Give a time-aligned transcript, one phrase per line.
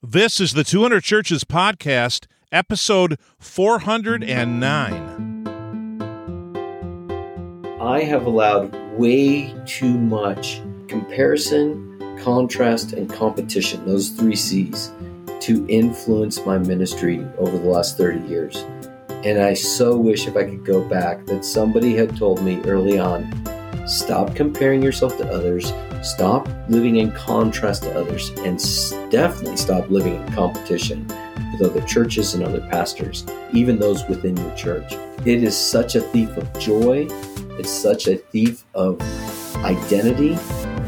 [0.00, 5.48] This is the 200 Churches Podcast, episode 409.
[7.80, 14.92] I have allowed way too much comparison, contrast, and competition, those three C's,
[15.40, 18.64] to influence my ministry over the last 30 years.
[19.24, 23.00] And I so wish if I could go back that somebody had told me early
[23.00, 23.28] on
[23.88, 25.72] stop comparing yourself to others,
[26.02, 28.58] Stop living in contrast to others and
[29.10, 31.06] definitely stop living in competition
[31.52, 34.92] with other churches and other pastors, even those within your church.
[35.24, 37.08] It is such a thief of joy,
[37.58, 39.00] it's such a thief of
[39.64, 40.36] identity.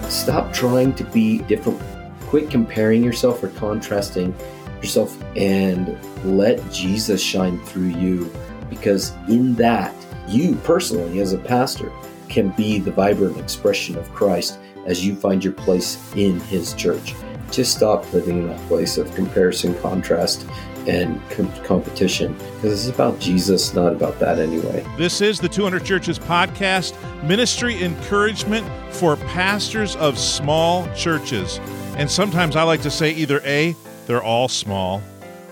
[0.09, 1.83] Stop trying to be different.
[2.29, 4.33] Quit comparing yourself or contrasting
[4.81, 8.33] yourself and let Jesus shine through you
[8.69, 9.93] because in that,
[10.29, 11.91] you personally, as a pastor,
[12.29, 17.15] can be the vibrant expression of Christ as you find your place in His church.
[17.51, 20.47] Just stop living in that place of comparison, contrast,
[20.87, 24.85] and com- competition because it's about Jesus, not about that anyway.
[24.97, 31.59] This is the 200 Churches podcast, ministry encouragement for pastors of small churches.
[31.97, 33.75] And sometimes I like to say either A,
[34.07, 35.03] they're all small,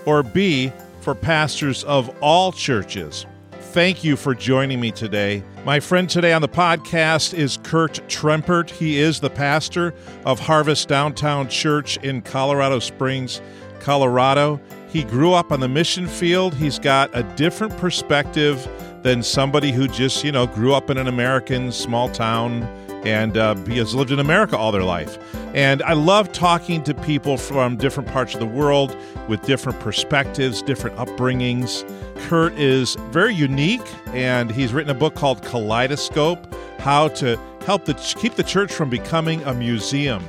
[0.05, 0.71] or B,
[1.01, 3.25] for pastors of all churches.
[3.51, 5.43] Thank you for joining me today.
[5.65, 8.69] My friend today on the podcast is Kurt Trempert.
[8.69, 9.93] He is the pastor
[10.25, 13.41] of Harvest Downtown Church in Colorado Springs,
[13.81, 14.59] Colorado.
[14.87, 16.55] He grew up on the mission field.
[16.55, 18.67] He's got a different perspective
[19.03, 22.63] than somebody who just, you know, grew up in an American small town
[23.05, 25.17] and uh, has lived in America all their life.
[25.53, 28.95] And I love talking to people from different parts of the world
[29.27, 31.83] with different perspectives, different upbringings.
[32.27, 37.93] Kurt is very unique, and he's written a book called Kaleidoscope How to Help the,
[37.93, 40.23] Keep the Church from Becoming a Museum.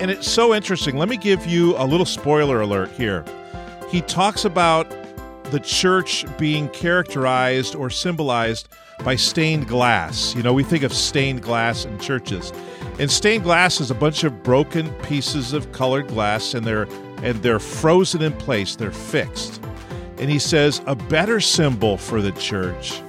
[0.00, 0.96] And it's so interesting.
[0.96, 3.24] Let me give you a little spoiler alert here.
[3.90, 4.90] He talks about
[5.50, 8.68] the church being characterized or symbolized
[9.04, 10.34] by stained glass.
[10.34, 12.52] You know, we think of stained glass in churches.
[12.98, 16.86] And stained glass is a bunch of broken pieces of colored glass and they're
[17.22, 19.60] and they're frozen in place, they're fixed.
[20.20, 23.00] And he says a better symbol for the church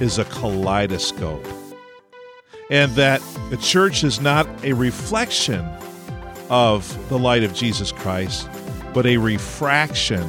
[0.00, 1.46] is a kaleidoscope.
[2.70, 5.64] And that the church is not a reflection
[6.48, 8.48] of the light of Jesus Christ,
[8.94, 10.28] but a refraction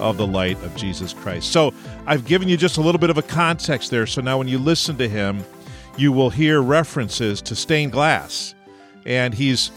[0.00, 1.52] of the light of Jesus Christ.
[1.52, 1.72] So
[2.06, 4.06] I've given you just a little bit of a context there.
[4.06, 5.44] So now when you listen to him,
[5.96, 8.54] you will hear references to stained glass.
[9.06, 9.70] And he's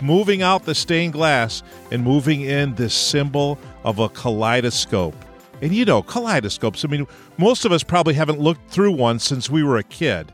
[0.00, 5.14] moving out the stained glass and moving in this symbol of a kaleidoscope.
[5.62, 7.06] And you know, kaleidoscopes, I mean,
[7.38, 10.32] most of us probably haven't looked through one since we were a kid.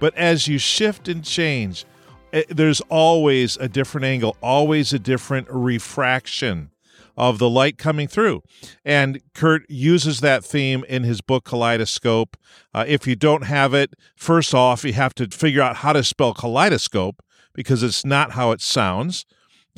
[0.00, 1.84] But as you shift and change,
[2.32, 6.70] eh, there's always a different angle, always a different refraction
[7.16, 8.42] of the light coming through.
[8.84, 12.36] And Kurt uses that theme in his book Kaleidoscope.
[12.72, 16.02] Uh, if you don't have it, first off, you have to figure out how to
[16.02, 19.24] spell kaleidoscope because it's not how it sounds.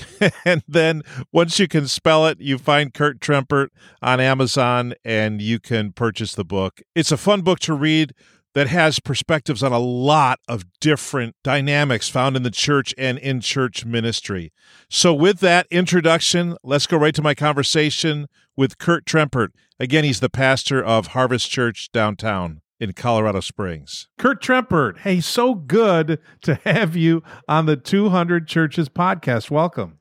[0.45, 1.03] and then
[1.33, 3.69] once you can spell it, you find Kurt Trempert
[4.03, 6.83] on Amazon and you can purchase the book.
[6.95, 8.13] It's a fun book to read
[8.55, 13.41] that has perspectives on a lot of different dynamics found in the church and in
[13.41, 14.51] church ministry.
[14.89, 19.49] So, with that introduction, let's go right to my conversation with Kurt Trempert.
[19.79, 24.09] Again, he's the pastor of Harvest Church downtown in Colorado Springs.
[24.19, 29.51] Kurt Trempert, hey, so good to have you on the 200 Churches podcast.
[29.51, 29.99] Welcome.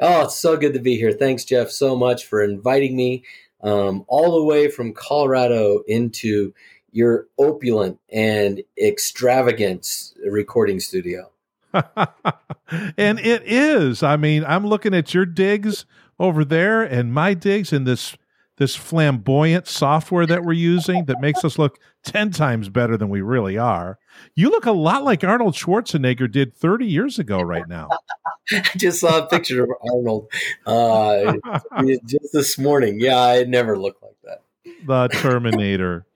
[0.00, 1.12] Oh, it's so good to be here.
[1.12, 3.24] Thanks, Jeff, so much for inviting me
[3.62, 6.54] um, all the way from Colorado into
[6.90, 11.30] your opulent and extravagant recording studio.
[11.72, 14.02] and it is.
[14.02, 15.84] I mean, I'm looking at your digs
[16.18, 18.16] over there and my digs in this
[18.58, 23.20] this flamboyant software that we're using that makes us look 10 times better than we
[23.20, 23.98] really are.
[24.34, 27.88] You look a lot like Arnold Schwarzenegger did 30 years ago right now.
[28.52, 30.30] I just saw a picture of Arnold
[30.66, 31.34] uh,
[32.06, 33.00] just this morning.
[33.00, 34.42] Yeah, I never looked like that.
[34.86, 36.06] The Terminator.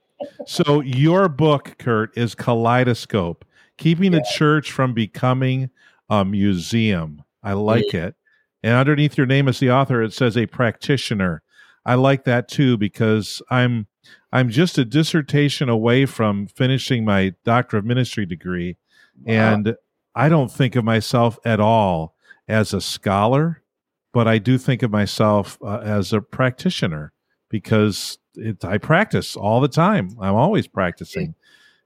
[0.47, 3.45] So your book, Kurt, is Kaleidoscope,
[3.79, 4.19] keeping yeah.
[4.19, 5.71] the church from becoming
[6.11, 7.23] a museum.
[7.43, 8.07] I like yeah.
[8.07, 8.15] it.
[8.63, 11.43] And underneath your name as the author, it says a practitioner.
[11.85, 13.87] I like that too because I'm
[14.33, 18.77] I'm just a dissertation away from finishing my doctor of ministry degree,
[19.25, 19.33] wow.
[19.33, 19.77] and
[20.15, 22.15] I don't think of myself at all
[22.49, 23.63] as a scholar,
[24.13, 27.13] but I do think of myself uh, as a practitioner
[27.49, 30.17] because it, I practice all the time.
[30.21, 31.35] I'm always practicing,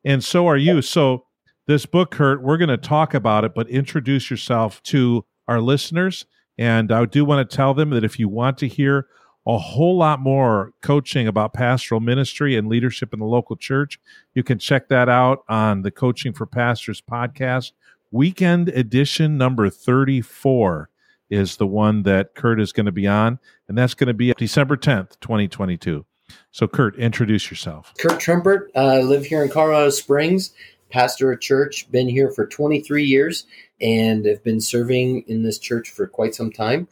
[0.04, 0.82] and so are you.
[0.82, 1.26] So
[1.66, 6.26] this book, Kurt, we're going to talk about it, but introduce yourself to our listeners.
[6.58, 9.08] And I do want to tell them that if you want to hear
[9.46, 14.00] a whole lot more coaching about pastoral ministry and leadership in the local church,
[14.34, 17.72] you can check that out on the Coaching for Pastors podcast.
[18.10, 20.90] Weekend edition number 34
[21.30, 23.38] is the one that Kurt is going to be on,
[23.68, 26.04] and that's going to be December 10th, 2022.
[26.50, 27.92] So, Kurt, introduce yourself.
[27.98, 28.68] Kurt Trempert.
[28.74, 30.52] I uh, live here in Colorado Springs,
[30.90, 33.46] pastor a church, been here for 23 years,
[33.80, 36.88] and have been serving in this church for quite some time.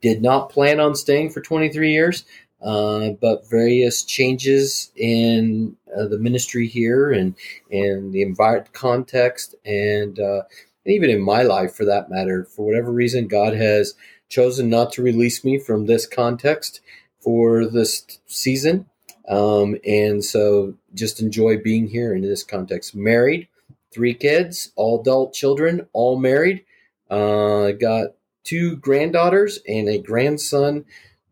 [0.00, 2.24] Did not plan on staying for 23 years,
[2.62, 7.34] uh, but various changes in uh, the ministry here and
[7.70, 10.42] and the environment context and uh,
[10.86, 13.94] even in my life for that matter, for whatever reason, God has
[14.28, 16.80] chosen not to release me from this context
[17.20, 18.86] for this season.
[19.28, 22.94] Um, and so just enjoy being here in this context.
[22.94, 23.48] Married,
[23.92, 26.64] three kids, all adult children, all married.
[27.10, 28.10] Uh, got
[28.46, 30.86] two granddaughters and a grandson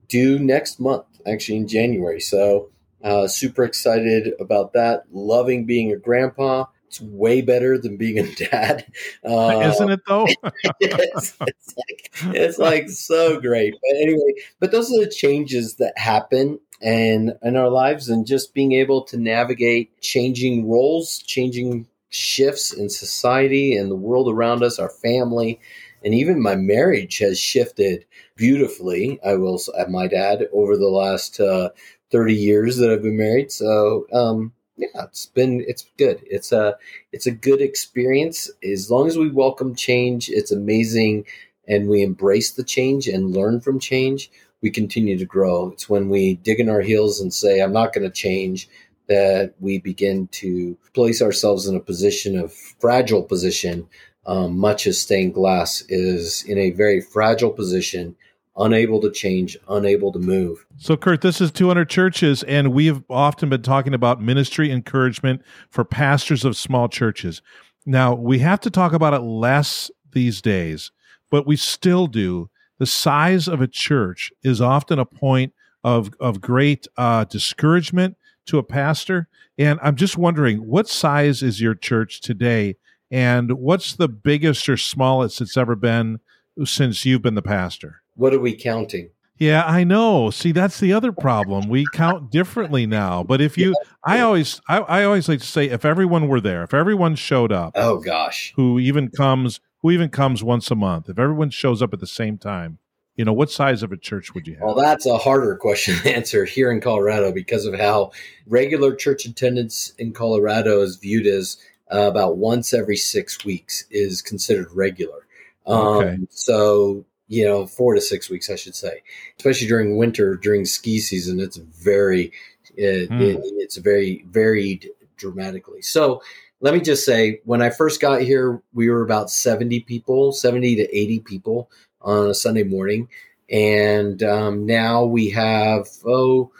[0.08, 2.20] due next month, actually in January.
[2.20, 2.70] So
[3.02, 5.04] uh, super excited about that.
[5.12, 6.66] Loving being a grandpa.
[6.88, 8.86] It's way better than being a dad.
[9.24, 10.26] Uh, Isn't it though?
[10.80, 13.72] it's, it's, like, it's like so great.
[13.72, 18.52] But anyway, but those are the changes that happen and in our lives and just
[18.52, 24.78] being able to navigate changing roles, changing shifts in society and the world around us,
[24.78, 25.60] our family,
[26.04, 28.04] and even my marriage has shifted
[28.36, 29.18] beautifully.
[29.24, 31.70] I will, I might add, over the last uh,
[32.10, 33.50] thirty years that I've been married.
[33.50, 36.20] So, um, yeah, it's been it's good.
[36.26, 36.76] It's a
[37.12, 40.28] it's a good experience as long as we welcome change.
[40.28, 41.24] It's amazing,
[41.66, 44.30] and we embrace the change and learn from change.
[44.62, 45.70] We continue to grow.
[45.72, 48.68] It's when we dig in our heels and say, "I'm not going to change."
[49.06, 53.86] That we begin to place ourselves in a position of fragile position,
[54.26, 58.16] um, much as stained glass is in a very fragile position
[58.56, 60.64] unable to change, unable to move.
[60.76, 65.84] So, Kurt, this is 200 churches, and we've often been talking about ministry encouragement for
[65.84, 67.42] pastors of small churches.
[67.86, 70.92] Now, we have to talk about it less these days,
[71.30, 72.48] but we still do.
[72.78, 78.16] The size of a church is often a point of, of great uh, discouragement
[78.46, 79.28] to a pastor.
[79.58, 82.76] And I'm just wondering, what size is your church today?
[83.10, 86.20] And what's the biggest or smallest it's ever been
[86.64, 88.02] since you've been the pastor?
[88.14, 89.10] What are we counting?
[89.38, 90.30] Yeah, I know.
[90.30, 91.68] See, that's the other problem.
[91.68, 93.24] We count differently now.
[93.24, 93.74] But if you.
[94.04, 97.50] I always, I, I, always like to say, if everyone were there, if everyone showed
[97.50, 101.82] up, oh gosh, who even comes, who even comes once a month, if everyone shows
[101.82, 102.78] up at the same time,
[103.16, 104.62] you know, what size of a church would you have?
[104.62, 108.12] Well, that's a harder question to answer here in Colorado because of how
[108.46, 111.56] regular church attendance in Colorado is viewed as
[111.92, 115.26] uh, about once every six weeks is considered regular.
[115.66, 116.18] Um, okay.
[116.30, 119.02] So you know, four to six weeks, I should say,
[119.38, 121.40] especially during winter, during ski season.
[121.40, 122.32] It's very,
[122.76, 123.20] it, mm.
[123.20, 125.82] it, it's very varied dramatically.
[125.82, 126.22] So
[126.60, 130.76] let me just say, when I first got here, we were about 70 people, 70
[130.76, 131.70] to 80 people
[132.02, 133.08] on a Sunday morning.
[133.50, 136.50] And um, now we have, oh,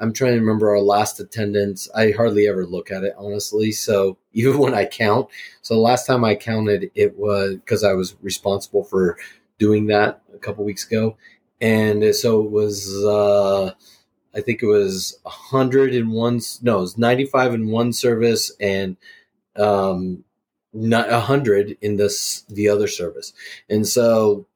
[0.00, 1.88] I'm trying to remember our last attendance.
[1.94, 3.70] I hardly ever look at it, honestly.
[3.70, 5.28] So even when I count,
[5.62, 9.16] so the last time I counted, it was because I was responsible for
[9.58, 11.16] doing that a couple weeks ago,
[11.60, 13.04] and so it was.
[13.04, 13.72] Uh,
[14.32, 16.40] I think it was hundred in one.
[16.62, 18.96] No, it was ninety five in one service and
[19.56, 20.24] um,
[20.72, 23.32] not hundred in this the other service,
[23.68, 24.46] and so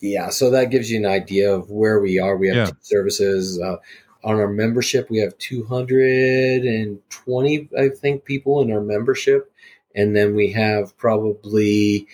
[0.00, 2.36] yeah, so that gives you an idea of where we are.
[2.36, 2.70] We have yeah.
[2.80, 3.60] services.
[3.60, 3.76] Uh,
[4.24, 9.52] on our membership, we have 220, I think, people in our membership.
[9.94, 12.08] And then we have probably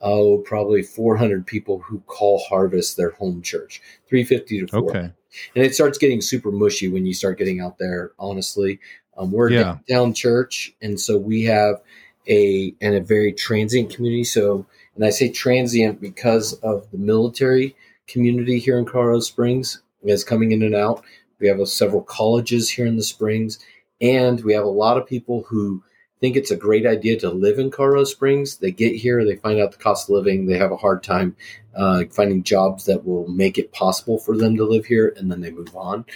[0.00, 4.90] oh, probably 400 people who call Harvest their home church, 350 to 400.
[4.90, 5.12] Okay.
[5.54, 8.80] And it starts getting super mushy when you start getting out there, honestly.
[9.18, 9.76] Um, we're yeah.
[9.76, 11.82] a down church, and so we have
[12.28, 14.24] a and a very transient community.
[14.24, 20.24] So, and I say transient because of the military community here in Colorado Springs is
[20.24, 21.02] coming in and out.
[21.38, 23.58] We have several colleges here in the Springs,
[24.00, 25.82] and we have a lot of people who
[26.20, 28.56] think it's a great idea to live in Colorado Springs.
[28.56, 31.36] They get here, they find out the cost of living, they have a hard time
[31.74, 35.40] uh, finding jobs that will make it possible for them to live here, and then
[35.40, 36.06] they move on.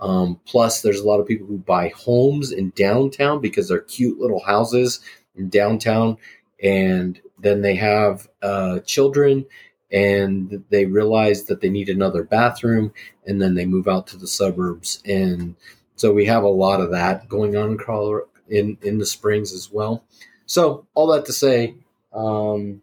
[0.00, 4.20] Um, plus, there's a lot of people who buy homes in downtown because they're cute
[4.20, 5.00] little houses
[5.34, 6.18] in downtown,
[6.62, 9.44] and then they have uh, children
[9.90, 12.92] and they realize that they need another bathroom,
[13.26, 15.02] and then they move out to the suburbs.
[15.04, 15.56] And
[15.96, 19.52] so we have a lot of that going on in Colorado, in in the springs
[19.52, 20.04] as well.
[20.46, 21.74] So all that to say,
[22.12, 22.82] um,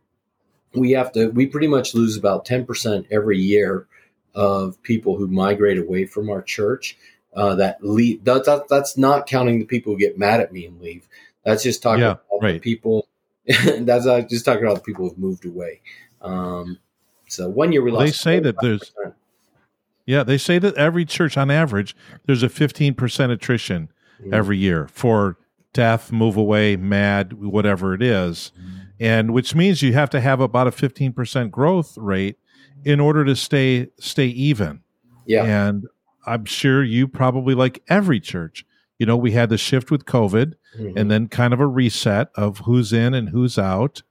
[0.74, 3.88] we have to we pretty much lose about 10% every year
[4.34, 6.98] of people who migrate away from our church
[7.36, 10.66] uh, that leave that, that, that's not counting the people who get mad at me
[10.66, 11.08] and leave
[11.44, 12.54] that's just talking Yeah, about right.
[12.54, 13.08] the people
[13.80, 15.82] that's just talking about the people who've moved away
[16.22, 16.80] um,
[17.36, 18.94] so one year we Well, they say that there's
[20.06, 23.89] yeah they say that every church on average there's a 15% attrition
[24.24, 24.34] Mhm.
[24.34, 25.38] every year for
[25.74, 28.54] death, move away, mad, whatever it is.
[28.98, 32.38] And which means you have to have about a 15% growth rate
[32.86, 34.80] in order to stay stay even.
[35.25, 35.86] yeah And
[36.25, 38.65] I'm sure you probably like every church.
[39.00, 40.94] You know, we had the shift with COVID Mhm.
[40.96, 44.01] and then kind of a reset of who's in and who's out.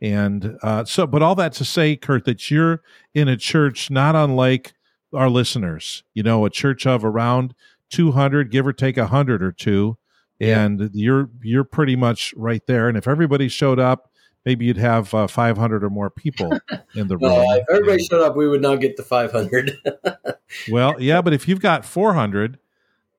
[0.00, 2.82] And uh, so, but all that to say, Kurt, that you're
[3.14, 4.74] in a church not unlike
[5.12, 7.54] our listeners, you know, a church of around
[7.90, 9.96] 200, give or take a hundred or two.
[10.38, 10.62] Yeah.
[10.62, 12.88] And you're, you're pretty much right there.
[12.88, 14.12] And if everybody showed up,
[14.44, 16.52] maybe you'd have uh, 500 or more people
[16.94, 17.32] in the room.
[17.32, 19.76] no, if everybody showed up we would not get to 500
[20.70, 22.58] well, yeah, but if you've got 400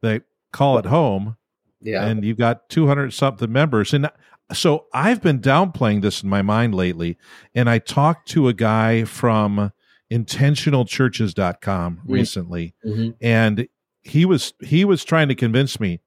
[0.02, 1.36] that call it home,
[1.82, 4.10] yeah and you've got 200 something members and
[4.54, 7.18] so i've been downplaying this in my mind lately
[7.54, 9.72] and i talked to a guy from
[10.12, 12.12] intentionalchurches.com Mm.
[12.12, 13.16] recently Mhm.
[13.22, 13.68] and
[14.02, 16.02] he was he was trying to convince me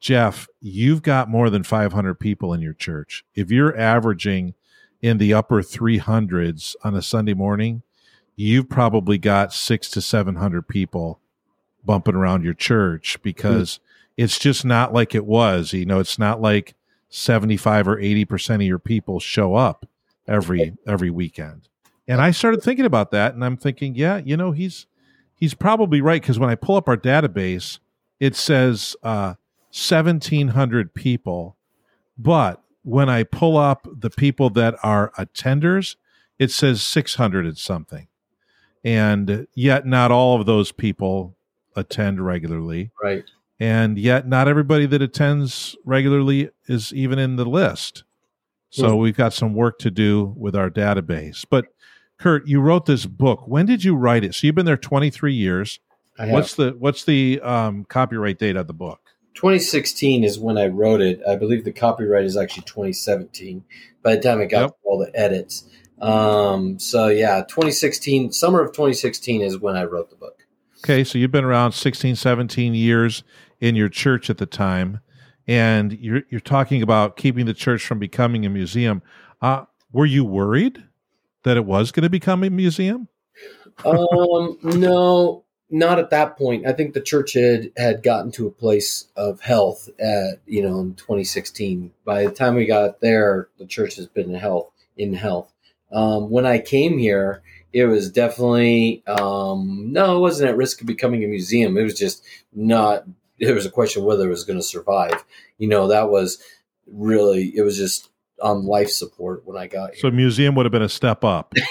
[0.00, 4.54] jeff you've got more than 500 people in your church if you're averaging
[5.00, 7.82] in the upper 300s on a sunday morning
[8.36, 11.20] you've probably got six to 700 people
[11.84, 13.78] bumping around your church because
[14.16, 16.74] it's just not like it was you know it's not like
[17.14, 19.86] 75 or 80% of your people show up
[20.26, 21.68] every every weekend.
[22.08, 24.86] And i started thinking about that and i'm thinking yeah you know he's
[25.34, 27.78] he's probably right because when i pull up our database
[28.18, 29.34] it says uh
[29.70, 31.56] 1700 people.
[32.18, 35.96] But when i pull up the people that are attenders
[36.40, 38.08] it says 600 and something.
[38.82, 41.36] And yet not all of those people
[41.76, 42.90] attend regularly.
[43.00, 43.24] Right
[43.60, 48.04] and yet not everybody that attends regularly is even in the list.
[48.70, 49.02] So Hmm.
[49.02, 51.44] we've got some work to do with our database.
[51.48, 51.66] But
[52.18, 53.46] Kurt, you wrote this book.
[53.46, 54.34] When did you write it?
[54.34, 55.80] So you've been there 23 years.
[56.18, 59.00] What's the what's the um, copyright date of the book?
[59.34, 61.20] 2016 is when I wrote it.
[61.28, 63.64] I believe the copyright is actually 2017.
[64.02, 64.70] By the time it got Yep.
[64.84, 65.64] all the edits,
[66.00, 70.43] um, so yeah, 2016, summer of 2016 is when I wrote the book.
[70.84, 73.24] Okay, so you've been around 16, 17 years
[73.58, 75.00] in your church at the time,
[75.46, 79.00] and you're you're talking about keeping the church from becoming a museum.
[79.40, 80.84] Uh, were you worried
[81.44, 83.08] that it was going to become a museum?
[83.86, 86.66] um, no, not at that point.
[86.66, 90.80] I think the church had had gotten to a place of health at you know
[90.80, 91.92] in 2016.
[92.04, 95.53] By the time we got there, the church has been in health in health.
[95.94, 100.86] Um, when I came here, it was definitely um, no, it wasn't at risk of
[100.86, 101.76] becoming a museum.
[101.76, 103.04] It was just not.
[103.38, 105.24] It was a question whether it was going to survive.
[105.58, 106.42] You know, that was
[106.86, 107.52] really.
[107.56, 108.10] It was just
[108.42, 110.00] on life support when I got here.
[110.00, 111.54] So museum would have been a step up.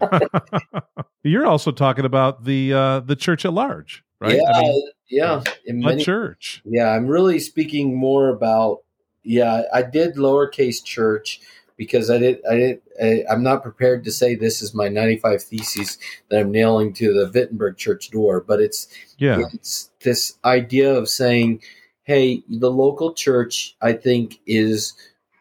[1.22, 4.36] You're also talking about the uh, the church at large, right?
[4.36, 5.42] Yeah, I mean, yeah.
[5.64, 6.62] In many church?
[6.64, 8.82] Yeah, I'm really speaking more about.
[9.22, 11.40] Yeah, I did lowercase church
[11.76, 12.40] because I did.
[12.50, 12.82] I did.
[13.02, 17.12] I, I'm not prepared to say this is my 95 theses that I'm nailing to
[17.12, 21.62] the Wittenberg Church door, but it's Yeah, it's this idea of saying,
[22.02, 24.94] "Hey, the local church, I think, is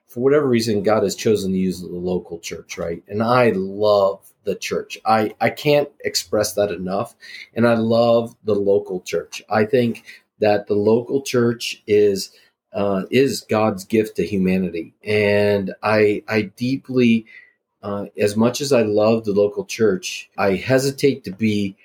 [0.07, 3.03] for whatever reason God has chosen to use the local church, right?
[3.07, 4.97] And I love the church.
[5.05, 7.15] I I can't express that enough,
[7.53, 9.41] and I love the local church.
[9.49, 10.03] I think
[10.39, 12.31] that the local church is
[12.75, 17.25] uh, is God's gift to humanity, and I I deeply.
[17.81, 21.75] Uh, as much as I love the local church, I hesitate to be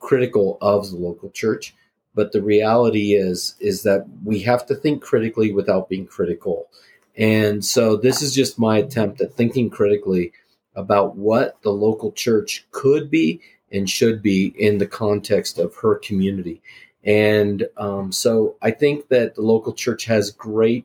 [0.00, 1.74] critical of the local church.
[2.14, 6.68] But the reality is is that we have to think critically without being critical.
[7.16, 10.32] And so this is just my attempt at thinking critically
[10.74, 13.40] about what the local church could be
[13.72, 16.62] and should be in the context of her community
[17.08, 20.84] and um, so i think that the local church has great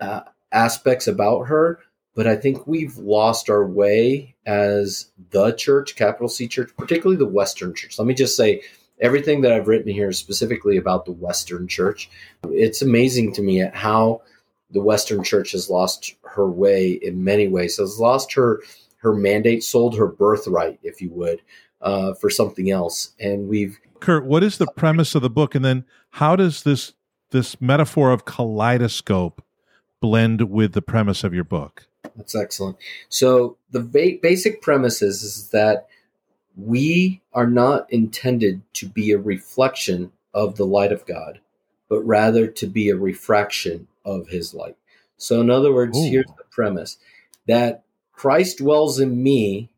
[0.00, 0.20] uh,
[0.52, 1.80] aspects about her
[2.14, 7.26] but i think we've lost our way as the church capital c church particularly the
[7.26, 8.62] western church let me just say
[9.00, 12.08] everything that I've written here is specifically about the Western Church.
[12.44, 14.22] It's amazing to me at how
[14.70, 17.76] the Western Church has lost her way in many ways.
[17.76, 18.62] Has lost her
[18.98, 21.42] her mandate, sold her birthright, if you would,
[21.80, 23.12] uh, for something else.
[23.18, 26.94] And we've Kurt, what is the premise of the book, and then how does this
[27.30, 29.42] this metaphor of kaleidoscope
[30.00, 31.86] blend with the premise of your book?
[32.16, 32.78] That's excellent.
[33.08, 35.86] So the ba- basic premise is, is that
[36.56, 41.40] we are not intended to be a reflection of the light of God,
[41.88, 44.76] but rather to be a refraction of his light.
[45.16, 46.10] So, in other words, Ooh.
[46.10, 46.98] here's the premise
[47.46, 49.70] that Christ dwells in me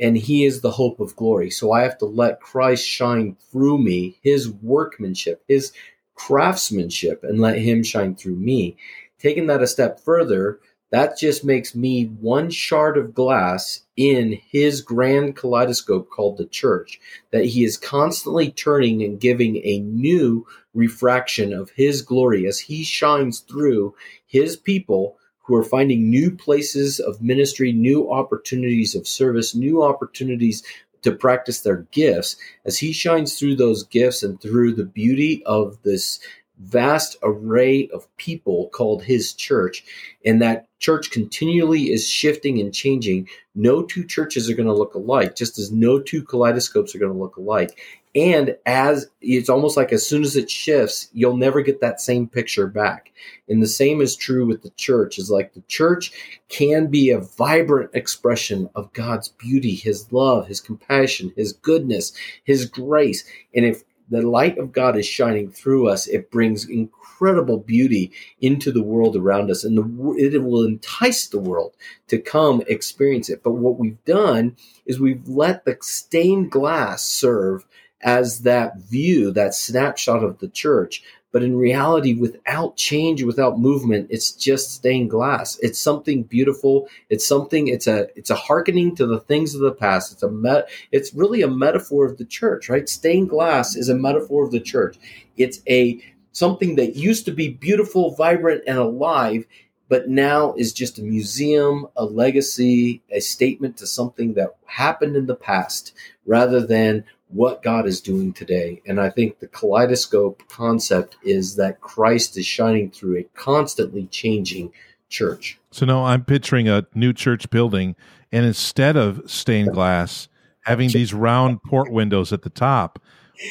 [0.00, 1.50] and he is the hope of glory.
[1.50, 5.72] So, I have to let Christ shine through me, his workmanship, his
[6.14, 8.76] craftsmanship, and let him shine through me.
[9.18, 10.60] Taking that a step further,
[10.90, 17.00] that just makes me one shard of glass in his grand kaleidoscope called the church,
[17.32, 22.84] that he is constantly turning and giving a new refraction of his glory as he
[22.84, 23.94] shines through
[24.26, 30.62] his people who are finding new places of ministry, new opportunities of service, new opportunities
[31.02, 35.80] to practice their gifts as he shines through those gifts and through the beauty of
[35.84, 36.18] this
[36.58, 39.84] vast array of people called his church.
[40.24, 43.28] And that church continually is shifting and changing.
[43.54, 47.12] No two churches are going to look alike just as no two kaleidoscopes are going
[47.12, 47.78] to look alike
[48.16, 52.26] and as it's almost like as soon as it shifts you'll never get that same
[52.26, 53.12] picture back.
[53.48, 56.12] And the same is true with the church is like the church
[56.48, 62.12] can be a vibrant expression of god's beauty his love his compassion his goodness
[62.44, 63.24] his grace.
[63.54, 68.70] And if the light of God is shining through us, it brings incredible beauty into
[68.70, 71.74] the world around us, and the, it will entice the world
[72.08, 73.42] to come experience it.
[73.42, 77.66] But what we've done is we've let the stained glass serve
[78.06, 84.06] as that view, that snapshot of the church, but in reality, without change, without movement,
[84.08, 85.58] it's just stained glass.
[85.58, 86.88] It's something beautiful.
[87.10, 87.68] It's something.
[87.68, 88.06] It's a.
[88.16, 90.12] It's a hearkening to the things of the past.
[90.12, 90.30] It's a.
[90.30, 92.88] Met, it's really a metaphor of the church, right?
[92.88, 94.96] Stained glass is a metaphor of the church.
[95.36, 96.00] It's a
[96.32, 99.44] something that used to be beautiful, vibrant, and alive,
[99.90, 105.26] but now is just a museum, a legacy, a statement to something that happened in
[105.26, 105.92] the past,
[106.24, 108.82] rather than what God is doing today.
[108.86, 114.72] And I think the kaleidoscope concept is that Christ is shining through a constantly changing
[115.08, 115.58] church.
[115.70, 117.96] So now I'm picturing a new church building,
[118.32, 120.28] and instead of stained glass,
[120.64, 123.00] having these round port windows at the top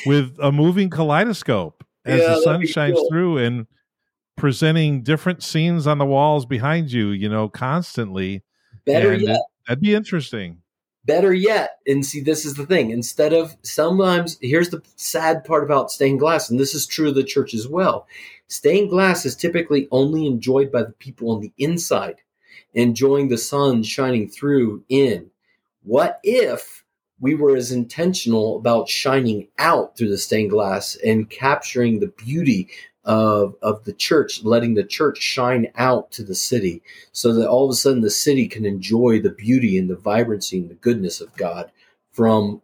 [0.05, 3.09] with a moving kaleidoscope as yeah, the sun shines cool.
[3.09, 3.67] through and
[4.35, 8.43] presenting different scenes on the walls behind you, you know, constantly.
[8.85, 9.39] Better and yet.
[9.67, 10.61] That'd be interesting.
[11.05, 12.89] Better yet, and see, this is the thing.
[12.89, 17.15] Instead of sometimes, here's the sad part about stained glass, and this is true of
[17.15, 18.07] the church as well.
[18.47, 22.21] Stained glass is typically only enjoyed by the people on the inside,
[22.73, 25.29] enjoying the sun shining through in.
[25.83, 26.83] What if
[27.19, 32.69] we were as intentional about shining out through the stained glass and capturing the beauty
[33.05, 37.65] of, of the church, letting the church shine out to the city so that all
[37.65, 41.21] of a sudden the city can enjoy the beauty and the vibrancy and the goodness
[41.21, 41.71] of God
[42.11, 42.61] from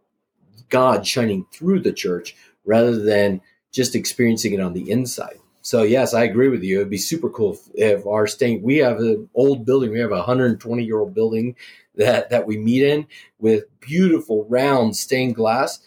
[0.69, 5.37] God shining through the church rather than just experiencing it on the inside.
[5.61, 6.77] So yes, I agree with you.
[6.77, 9.91] It'd be super cool if, our state we have an old building.
[9.91, 11.55] We have a 120 year old building
[11.95, 13.05] that that we meet in
[13.37, 15.79] with beautiful round stained glass.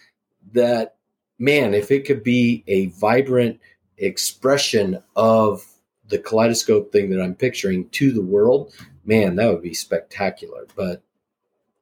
[0.53, 0.95] That
[1.39, 3.59] man, if it could be a vibrant
[3.99, 5.65] expression of
[6.09, 10.67] the kaleidoscope thing that I'm picturing to the world, man, that would be spectacular.
[10.77, 11.03] But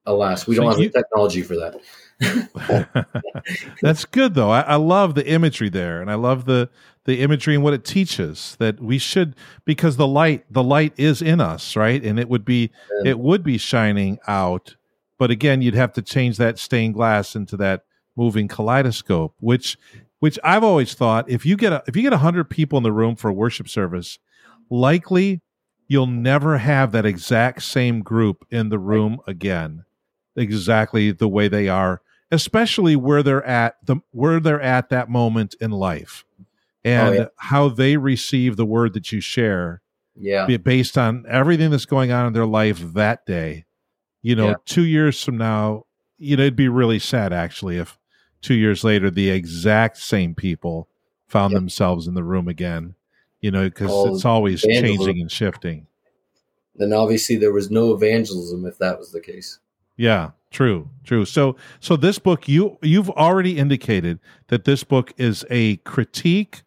[0.06, 1.80] alas, we don't have the technology for that.
[3.82, 4.50] That's good though.
[4.50, 6.70] I, I, love the imagery there, and I love the
[7.04, 11.20] the imagery and what it teaches that we should because the light the light is
[11.20, 12.02] in us, right?
[12.04, 12.70] And it would be
[13.02, 13.10] yeah.
[13.10, 14.76] it would be shining out,
[15.18, 19.76] but again, you'd have to change that stained glass into that moving kaleidoscope, which
[20.22, 22.92] which I've always thought if you get a, if you get 100 people in the
[22.92, 24.20] room for a worship service,
[24.70, 25.42] likely
[25.88, 29.84] you'll never have that exact same group in the room again
[30.36, 35.56] exactly the way they are especially where they're at the where they're at that moment
[35.60, 36.24] in life
[36.84, 37.26] and oh, yeah.
[37.38, 39.82] how they receive the word that you share
[40.14, 43.64] yeah based on everything that's going on in their life that day
[44.22, 44.54] you know yeah.
[44.66, 45.82] 2 years from now
[46.16, 47.98] you know it'd be really sad actually if
[48.42, 50.88] two years later, the exact same people
[51.26, 51.60] found yep.
[51.60, 52.94] themselves in the room again.
[53.40, 54.98] You know, because it's always evangelism.
[54.98, 55.86] changing and shifting.
[56.76, 59.58] Then obviously there was no evangelism if that was the case.
[59.96, 61.24] Yeah, true, true.
[61.24, 66.62] So, so this book you you've already indicated that this book is a critique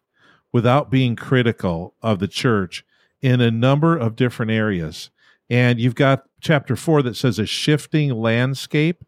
[0.52, 2.84] without being critical of the church
[3.20, 5.10] in a number of different areas.
[5.50, 9.04] And you've got chapter four that says a shifting landscape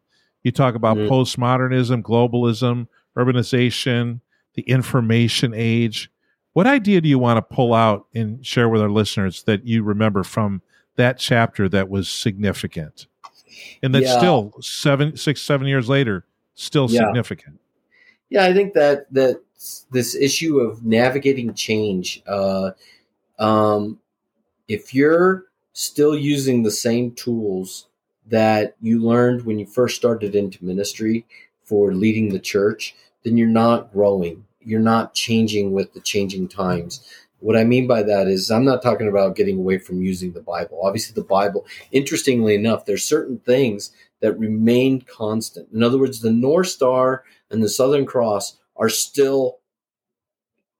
[0.49, 1.13] you talk about mm-hmm.
[1.13, 4.21] postmodernism, globalism, urbanization,
[4.55, 6.11] the information age.
[6.55, 9.83] What idea do you want to pull out and share with our listeners that you
[9.83, 10.63] remember from
[10.97, 13.07] that chapter that was significant,
[13.83, 14.19] and that's Yeah.
[14.19, 17.07] still seven, six, seven years later, still Yeah.
[17.07, 17.61] significant.
[18.31, 19.41] Yeah, I think that that
[19.91, 22.71] this issue of navigating change, uh,
[23.39, 23.99] um,
[24.67, 27.88] if you're still using the same tools
[28.29, 31.27] that you learned when you first started into ministry
[31.62, 34.45] for leading the church, then you're not growing.
[34.61, 37.07] You're not changing with the changing times.
[37.41, 40.41] What I mean by that is, I'm not talking about getting away from using the
[40.41, 40.81] Bible.
[40.83, 45.69] Obviously, the Bible, interestingly enough, there's certain things that remain constant.
[45.73, 49.59] In other words, the North Star and the Southern Cross are still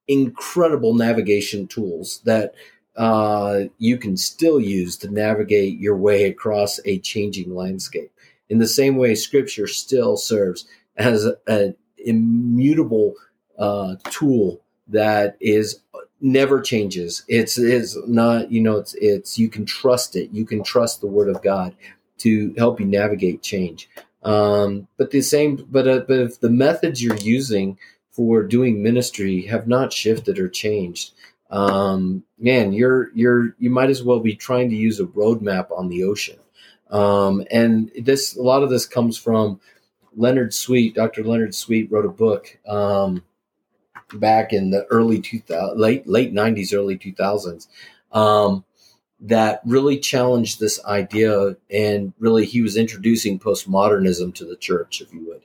[0.09, 2.55] incredible navigation tools that
[2.99, 8.13] uh, you can still use to navigate your way across a changing landscape.
[8.51, 13.15] In the same way, Scripture still serves as an immutable
[13.57, 15.81] uh, tool that is
[16.21, 17.23] never changes.
[17.29, 20.31] It's is not you know it's it's you can trust it.
[20.33, 21.77] You can trust the Word of God
[22.19, 23.89] to help you navigate change.
[24.25, 27.79] Um, but the same, but uh, but if the methods you're using
[28.11, 31.13] for doing ministry have not shifted or changed,
[31.51, 35.89] um, man, you're you're you might as well be trying to use a roadmap on
[35.89, 36.39] the ocean.
[36.91, 39.61] Um, and this a lot of this comes from
[40.17, 40.95] Leonard Sweet.
[40.95, 41.25] Dr.
[41.25, 43.23] Leonard Sweet wrote a book um,
[44.15, 47.69] back in the early 2000 late late 90s early 2000s
[48.13, 48.65] um,
[49.21, 55.13] that really challenged this idea and really he was introducing postmodernism to the church if
[55.13, 55.43] you would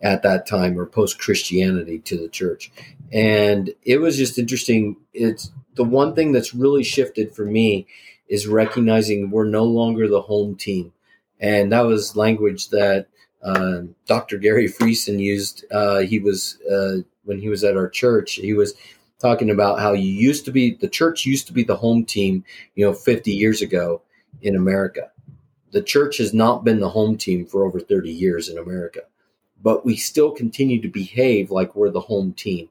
[0.00, 2.70] at that time or post Christianity to the church
[3.12, 7.86] and it was just interesting it's the one thing that's really shifted for me
[8.28, 10.92] is recognizing we're no longer the home team
[11.40, 13.08] and that was language that
[13.42, 14.38] uh, Dr.
[14.38, 15.64] Gary Friesen used.
[15.70, 18.34] Uh, he was uh, when he was at our church.
[18.34, 18.74] He was
[19.18, 22.44] talking about how you used to be the church used to be the home team.
[22.74, 24.02] You know, 50 years ago
[24.42, 25.10] in America,
[25.70, 29.00] the church has not been the home team for over 30 years in America,
[29.62, 32.68] but we still continue to behave like we're the home team.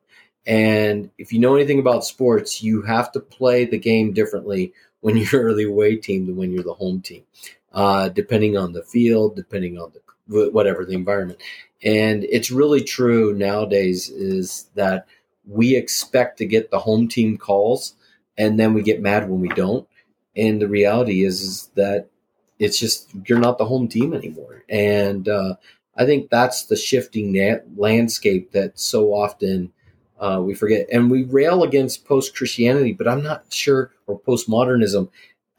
[0.47, 5.17] And if you know anything about sports, you have to play the game differently when
[5.31, 7.23] you're the away team than when you're the home team,
[7.73, 11.39] uh, depending on the field, depending on the whatever the environment.
[11.84, 15.05] And it's really true nowadays is that
[15.47, 17.95] we expect to get the home team calls
[18.38, 19.88] and then we get mad when we don't.
[20.36, 22.08] And the reality is, is that
[22.60, 24.63] it's just you're not the home team anymore.
[24.69, 25.55] And uh,
[25.95, 29.71] I think that's the shifting na- landscape that so often
[30.19, 30.88] uh, we forget.
[30.91, 35.10] And we rail against post Christianity, but I'm not sure, or postmodernism.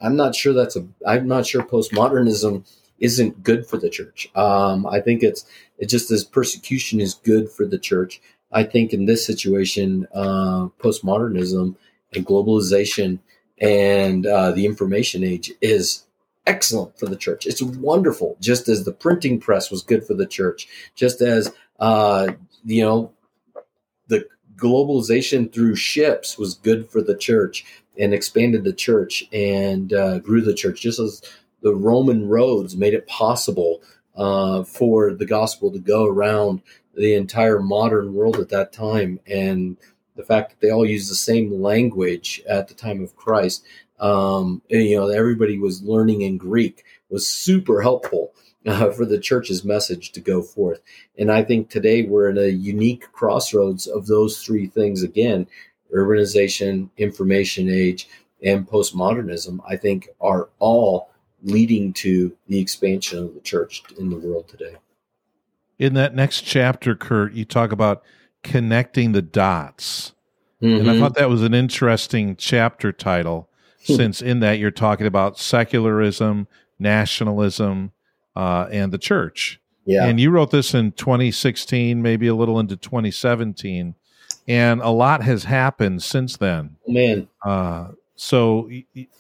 [0.01, 0.87] I'm not sure that's a.
[1.07, 2.67] I'm not sure postmodernism
[2.99, 4.29] isn't good for the church.
[4.35, 5.45] Um, I think it's
[5.79, 8.21] it just as persecution is good for the church.
[8.57, 11.77] I think in this situation, uh, postmodernism
[12.15, 13.19] and globalization
[13.61, 16.07] and uh, the information age is
[16.47, 17.45] excellent for the church.
[17.47, 22.29] It's wonderful, just as the printing press was good for the church, just as uh,
[22.65, 23.13] you know
[24.09, 27.67] the globalization through ships was good for the church
[27.99, 31.21] and expanded the church and uh, grew the church, just as
[31.61, 33.83] the Roman roads made it possible
[34.17, 36.63] uh, for the gospel to go around
[36.97, 39.21] the entire modern world at that time.
[39.27, 39.77] And
[40.17, 43.65] the fact that they all used the same language at the time of Christ,
[44.01, 48.33] um, and, you know, everybody was learning in Greek was super helpful
[48.67, 50.81] uh, for the church's message to go forth.
[51.19, 55.47] And I think today we're in a unique crossroads of those three things again
[55.95, 58.09] urbanization, information age,
[58.43, 61.11] and postmodernism, I think are all
[61.43, 64.77] leading to the expansion of the church in the world today.
[65.79, 68.03] In that next chapter, Kurt, you talk about
[68.43, 70.13] connecting the dots.
[70.63, 70.99] And I Mhm.
[70.99, 73.49] thought that was an interesting chapter title,
[73.83, 77.93] since in that you're talking about secularism, nationalism,
[78.35, 79.61] uh, and the church.
[79.89, 80.05] yeah.
[80.07, 83.95] And you wrote this in 2016, maybe a little into 2017.
[84.49, 86.77] And a lot has happened since then.
[86.89, 87.29] Oh, man.
[87.45, 88.69] Uh, so,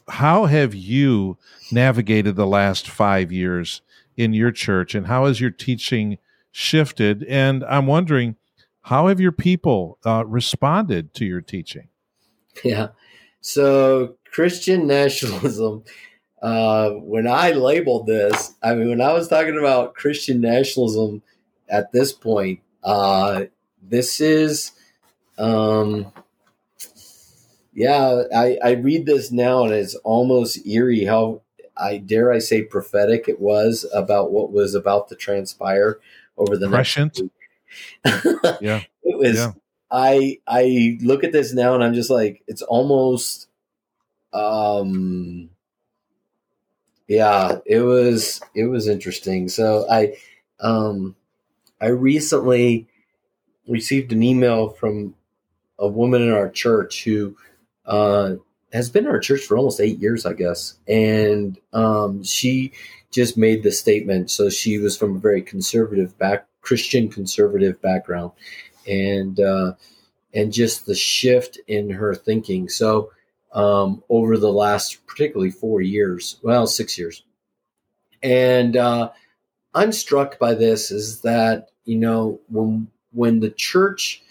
[0.08, 1.36] how have you
[1.70, 3.82] navigated the last five years
[4.16, 6.18] in your church, and how has your teaching
[6.56, 7.22] shifted?
[7.24, 8.36] And I'm wondering,
[8.80, 11.88] how have your people uh, responded to your teaching?
[12.64, 12.88] Yeah.
[13.42, 15.84] So Christian nationalism,
[16.42, 21.22] uh, when I labeled this, I mean, when I was talking about Christian nationalism
[21.68, 23.44] at this point, uh,
[23.82, 24.72] this is,
[25.36, 26.10] um,
[27.74, 31.42] yeah, I, I read this now and it's almost eerie how
[31.76, 36.00] I dare I say prophetic it was about what was about to transpire
[36.36, 37.18] over the Prescient?
[37.18, 38.58] next week.
[38.60, 38.82] Yeah.
[39.02, 39.52] it was Yeah.
[39.90, 43.48] I I look at this now and I'm just like it's almost
[44.32, 45.50] um
[47.08, 49.48] Yeah, it was it was interesting.
[49.48, 50.16] So I
[50.60, 51.14] um
[51.80, 52.88] I recently
[53.68, 55.14] received an email from
[55.78, 57.36] a woman in our church who
[57.84, 58.36] uh,
[58.76, 62.72] has been in our church for almost eight years, I guess, and um, she
[63.10, 64.30] just made the statement.
[64.30, 68.32] So she was from a very conservative back, Christian conservative background,
[68.86, 69.72] and uh,
[70.34, 72.68] and just the shift in her thinking.
[72.68, 73.12] So
[73.52, 77.24] um, over the last, particularly four years, well, six years,
[78.22, 79.10] and uh,
[79.74, 84.22] I'm struck by this is that you know when when the church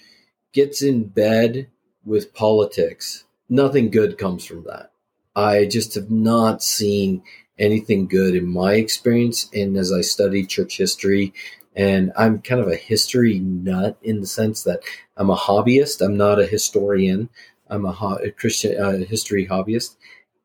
[0.53, 1.67] gets in bed
[2.05, 4.91] with politics, nothing good comes from that.
[5.35, 7.23] I just have not seen
[7.57, 9.49] anything good in my experience.
[9.53, 11.33] And as I study church history,
[11.75, 14.79] and I'm kind of a history nut in the sense that
[15.17, 16.01] I'm a hobbyist.
[16.01, 17.29] I'm not a historian.
[17.69, 19.97] I'm a, ho- a Christian uh, history hobbyist.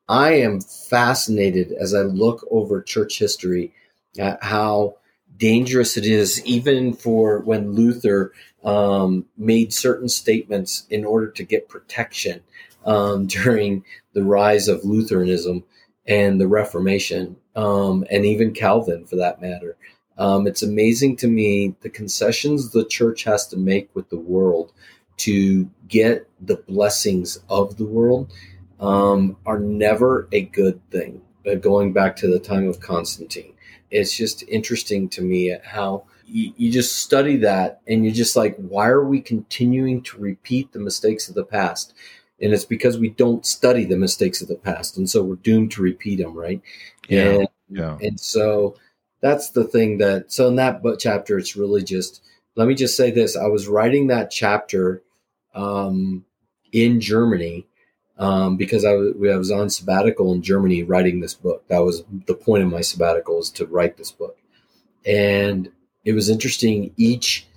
[0.09, 3.73] I am fascinated as I look over church history
[4.19, 4.97] at how
[5.37, 8.33] dangerous it is, even for when Luther
[8.63, 12.41] um, made certain statements in order to get protection
[12.85, 15.63] um, during the rise of Lutheranism
[16.07, 19.77] and the Reformation, um, and even Calvin for that matter.
[20.17, 24.73] Um, it's amazing to me the concessions the church has to make with the world
[25.17, 28.31] to get the blessings of the world
[28.79, 31.21] um, are never a good thing.
[31.49, 33.53] Uh, going back to the time of Constantine,
[33.89, 38.55] it's just interesting to me how you, you just study that and you're just like,
[38.57, 41.93] why are we continuing to repeat the mistakes of the past?
[42.41, 44.97] And it's because we don't study the mistakes of the past.
[44.97, 46.61] And so we're doomed to repeat them, right?
[47.07, 47.29] Yeah.
[47.29, 47.97] And, yeah.
[48.01, 48.75] and so
[49.21, 52.23] that's the thing that, so in that book chapter, it's really just,
[52.55, 53.37] let me just say this.
[53.37, 55.03] I was writing that chapter
[55.53, 56.25] um,
[56.71, 57.67] in Germany
[58.17, 61.67] um, because I was, I was on sabbatical in Germany writing this book.
[61.67, 64.37] That was the point of my sabbatical is to write this book.
[65.05, 65.71] And
[66.03, 66.93] it was interesting.
[66.97, 67.47] Each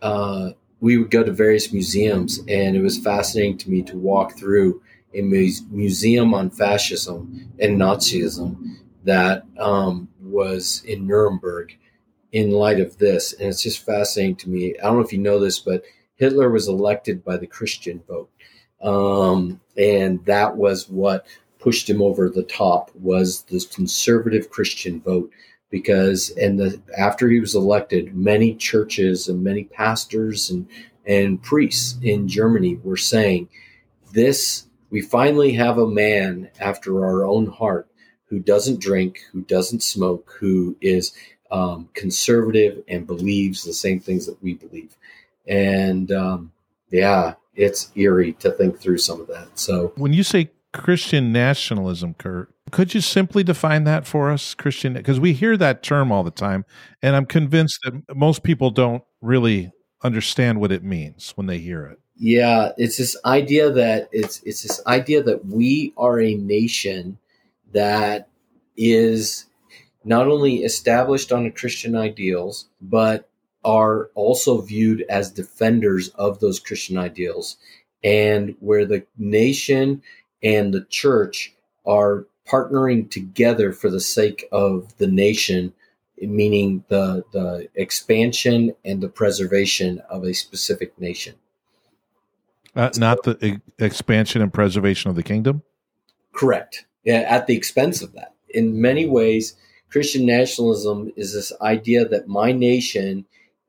[0.00, 4.38] uh, we would go to various museums, and it was fascinating to me to walk
[4.38, 4.82] through
[5.14, 11.76] a mu- museum on fascism and Nazism that um, was in Nuremberg.
[12.32, 14.78] In light of this, and it's just fascinating to me.
[14.78, 15.82] I don't know if you know this, but
[16.14, 18.30] Hitler was elected by the Christian vote,
[18.80, 21.26] um, and that was what
[21.58, 25.32] pushed him over the top was this conservative Christian vote
[25.70, 30.68] because and the after he was elected, many churches and many pastors and
[31.06, 33.48] and priests in Germany were saying,
[34.12, 37.88] "This we finally have a man after our own heart
[38.26, 41.12] who doesn't drink, who doesn't smoke, who is
[41.50, 44.96] um, conservative and believes the same things that we believe."
[45.46, 46.52] And um,
[46.90, 49.58] yeah, it's eerie to think through some of that.
[49.58, 54.94] So when you say Christian nationalism, Kurt, could you simply define that for us, Christian?
[54.94, 56.64] Because we hear that term all the time,
[57.02, 61.86] and I'm convinced that most people don't really understand what it means when they hear
[61.86, 61.98] it.
[62.16, 67.18] Yeah, it's this idea that it's it's this idea that we are a nation
[67.72, 68.28] that
[68.76, 69.46] is
[70.04, 73.28] not only established on Christian ideals, but
[73.64, 77.56] are also viewed as defenders of those Christian ideals,
[78.02, 80.02] and where the nation
[80.42, 81.54] and the church
[81.86, 85.72] are partnering together for the sake of the nation,
[86.18, 91.34] meaning the, the expansion and the preservation of a specific nation.
[92.74, 95.62] Uh, so, not the e- expansion and preservation of the kingdom?
[96.32, 96.86] Correct.
[97.04, 98.34] Yeah, at the expense of that.
[98.50, 99.54] In many ways,
[99.90, 103.24] Christian nationalism is this idea that my nation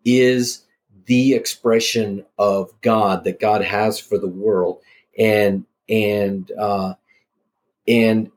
[0.06, 0.66] is
[1.06, 4.82] the expression of God that God has for the world,
[5.18, 6.94] and and uh,
[7.88, 8.32] and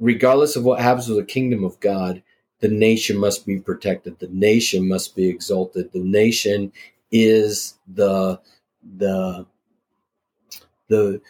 [0.00, 2.22] regardless of what happens with the kingdom of God,
[2.60, 4.18] the nation must be protected.
[4.18, 5.92] The nation must be exalted.
[5.92, 6.72] The nation
[7.12, 8.40] is the
[8.98, 9.46] the
[10.88, 11.20] the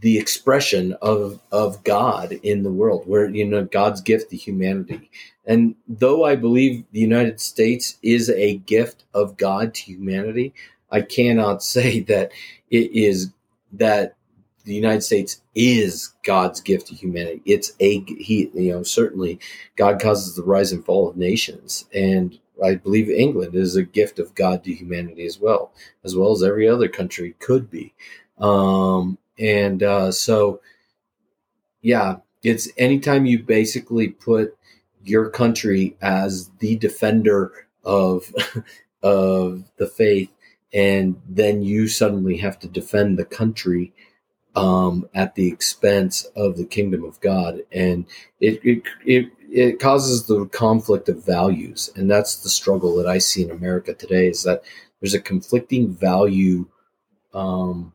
[0.00, 5.10] the expression of of God in the world, where you know God's gift to humanity.
[5.46, 10.54] And though I believe the United States is a gift of God to humanity,
[10.90, 12.32] I cannot say that
[12.70, 13.32] it is
[13.72, 14.16] that
[14.64, 17.42] the United States is God's gift to humanity.
[17.44, 19.38] It's a he, you know, certainly
[19.76, 24.18] God causes the rise and fall of nations, and I believe England is a gift
[24.18, 25.72] of God to humanity as well,
[26.04, 27.94] as well as every other country could be.
[28.38, 30.60] Um, and uh, so,
[31.82, 34.56] yeah, it's anytime you basically put
[35.04, 38.32] your country as the defender of
[39.02, 40.30] of the faith,
[40.72, 43.92] and then you suddenly have to defend the country
[44.54, 48.06] um, at the expense of the kingdom of God, and
[48.40, 53.18] it, it it it causes the conflict of values, and that's the struggle that I
[53.18, 54.28] see in America today.
[54.28, 54.62] Is that
[55.00, 56.66] there's a conflicting value,
[57.32, 57.92] um,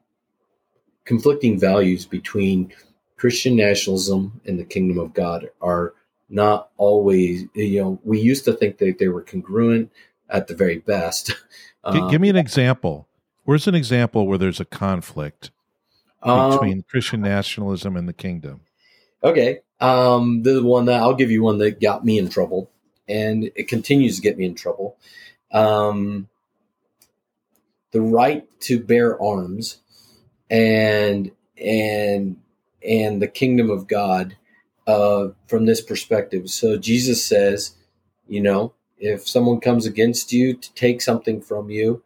[1.05, 2.73] conflicting values between
[3.15, 5.93] Christian nationalism and the kingdom of God are
[6.29, 7.45] not always.
[7.53, 9.91] You know, we used to think that they were congruent
[10.29, 11.33] at the very best.
[11.81, 13.07] Um, Give me an example.
[13.45, 15.58] Where's an example where there's a conflict um,
[16.21, 18.61] between um, Christian nationalism and the kingdom?
[19.23, 19.59] Okay.
[19.79, 22.69] Um, the one that I'll give you one that got me in trouble,
[23.07, 24.97] and it continues to get me in trouble.
[25.51, 26.27] Um,
[27.91, 29.79] the right to bear arms,
[30.49, 32.37] and and
[32.85, 34.35] and the kingdom of God
[34.87, 36.49] uh, from this perspective.
[36.49, 37.75] So Jesus says,
[38.27, 42.03] you know, if someone comes against you to take something from you,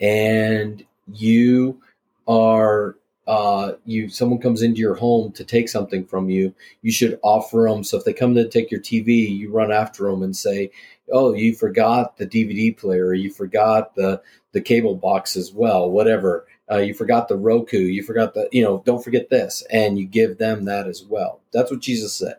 [0.00, 1.80] and you
[2.28, 7.18] are uh, you someone comes into your home to take something from you, you should
[7.22, 7.82] offer them.
[7.82, 10.70] So if they come to take your TV, you run after them and say,
[11.12, 16.46] "Oh, you forgot the DVD player, you forgot the the cable box as well, whatever.
[16.70, 20.06] Uh, you forgot the Roku, you forgot the you know, don't forget this," and you
[20.06, 21.40] give them that as well.
[21.52, 22.36] That's what Jesus said.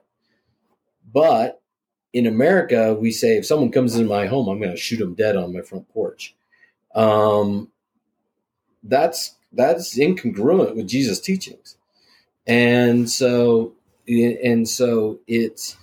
[1.13, 1.61] But
[2.13, 5.15] in America, we say if someone comes into my home, I'm going to shoot them
[5.15, 6.35] dead on my front porch.
[6.95, 7.71] Um,
[8.83, 11.75] that's that's incongruent with Jesus' teachings.
[12.45, 13.73] And so
[14.07, 15.75] and so it's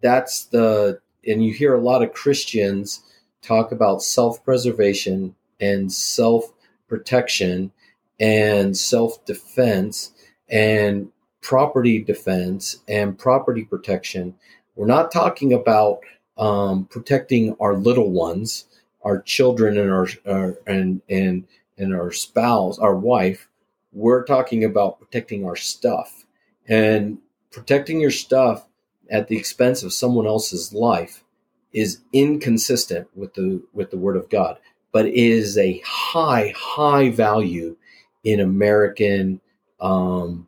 [0.00, 3.02] that's the and you hear a lot of Christians
[3.42, 7.70] talk about self-preservation and self-protection
[8.18, 10.12] and self-defense
[10.48, 14.34] and property defense and property protection.
[14.76, 16.00] We're not talking about
[16.36, 18.66] um, protecting our little ones,
[19.02, 21.44] our children, and our, our and and
[21.78, 23.48] and our spouse, our wife,
[23.92, 26.24] we're talking about protecting our stuff.
[26.66, 27.18] And
[27.50, 28.66] protecting your stuff
[29.10, 31.24] at the expense of someone else's life
[31.72, 34.58] is inconsistent with the with the word of God,
[34.92, 37.76] but is a high, high value
[38.22, 39.40] in American
[39.80, 40.46] um,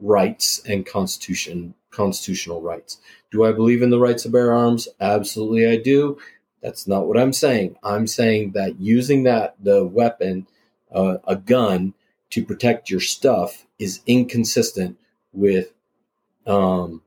[0.00, 2.98] rights and constitution constitutional rights.
[3.30, 4.88] Do I believe in the rights to bear arms?
[5.00, 6.18] Absolutely, I do.
[6.62, 7.76] That's not what I'm saying.
[7.82, 10.46] I'm saying that using that the weapon
[10.94, 11.94] uh, a gun
[12.30, 14.98] to protect your stuff is inconsistent
[15.32, 15.72] with,
[16.46, 17.02] um,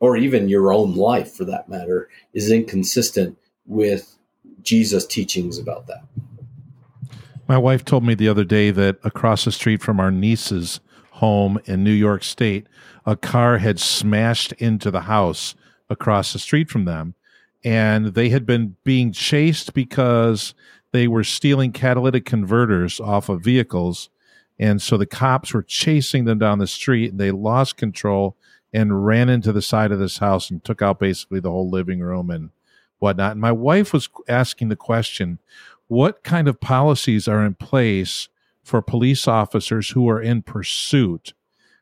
[0.00, 4.18] or even your own life for that matter, is inconsistent with
[4.62, 6.02] Jesus' teachings about that.
[7.46, 10.80] My wife told me the other day that across the street from our niece's
[11.12, 12.66] home in New York State,
[13.06, 15.54] a car had smashed into the house
[15.88, 17.14] across the street from them.
[17.64, 20.54] And they had been being chased because
[20.92, 24.10] they were stealing catalytic converters off of vehicles.
[24.58, 28.36] And so the cops were chasing them down the street and they lost control
[28.72, 32.00] and ran into the side of this house and took out basically the whole living
[32.00, 32.50] room and
[32.98, 33.32] whatnot.
[33.32, 35.38] And my wife was asking the question
[35.86, 38.28] what kind of policies are in place
[38.62, 41.32] for police officers who are in pursuit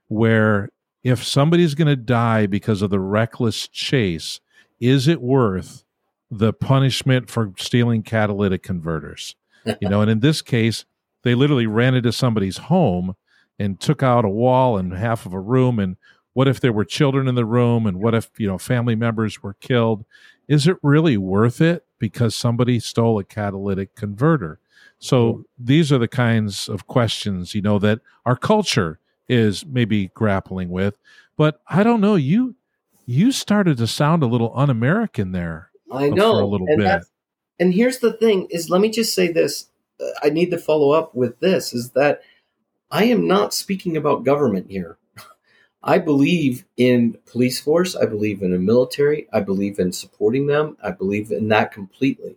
[0.09, 0.71] where
[1.03, 4.41] if somebody's going to die because of the reckless chase,
[4.81, 5.85] is it worth
[6.31, 9.37] the punishment for stealing catalytic converters.
[9.81, 10.85] you know, and in this case,
[11.23, 13.15] they literally ran into somebody's home
[13.59, 15.79] and took out a wall and half of a room.
[15.79, 15.97] And
[16.35, 17.87] what if there were children in the room?
[17.87, 20.05] And what if, you know, family members were killed?
[20.49, 24.61] Is it really worth it because somebody stole a catalytic converter?
[24.99, 30.69] So these are the kinds of questions, you know, that our culture is maybe grappling
[30.71, 30.99] with.
[31.37, 32.55] But I don't know, you
[33.05, 36.45] you started to sound a little un-American there I know.
[36.45, 37.03] a little and bit.
[37.59, 39.69] And here's the thing: is let me just say this.
[40.01, 42.23] Uh, I need to follow up with this: is that
[42.91, 44.99] I am not speaking about government here.
[45.83, 47.95] I believe in police force.
[47.95, 49.29] I believe in a military.
[49.33, 50.77] I believe in supporting them.
[50.83, 52.37] I believe in that completely.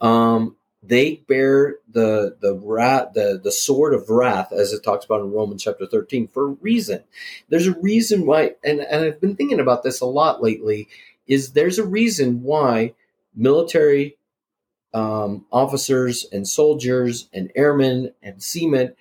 [0.00, 5.20] Um, they bear the the wrath, the the sword of wrath, as it talks about
[5.20, 7.04] in Romans chapter thirteen, for a reason.
[7.48, 10.88] There's a reason why, and and I've been thinking about this a lot lately
[11.26, 12.94] is there's a reason why
[13.34, 14.16] military
[14.94, 18.94] um, officers and soldiers and airmen and seamen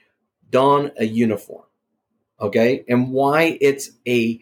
[0.50, 1.66] don a uniform.
[2.40, 4.40] Okay, and why it's a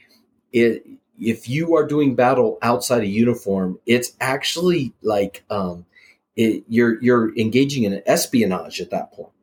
[0.54, 0.86] it,
[1.20, 5.86] if you are doing battle outside a uniform, it's actually like um,
[6.36, 9.34] it, you're you're engaging in espionage at that point,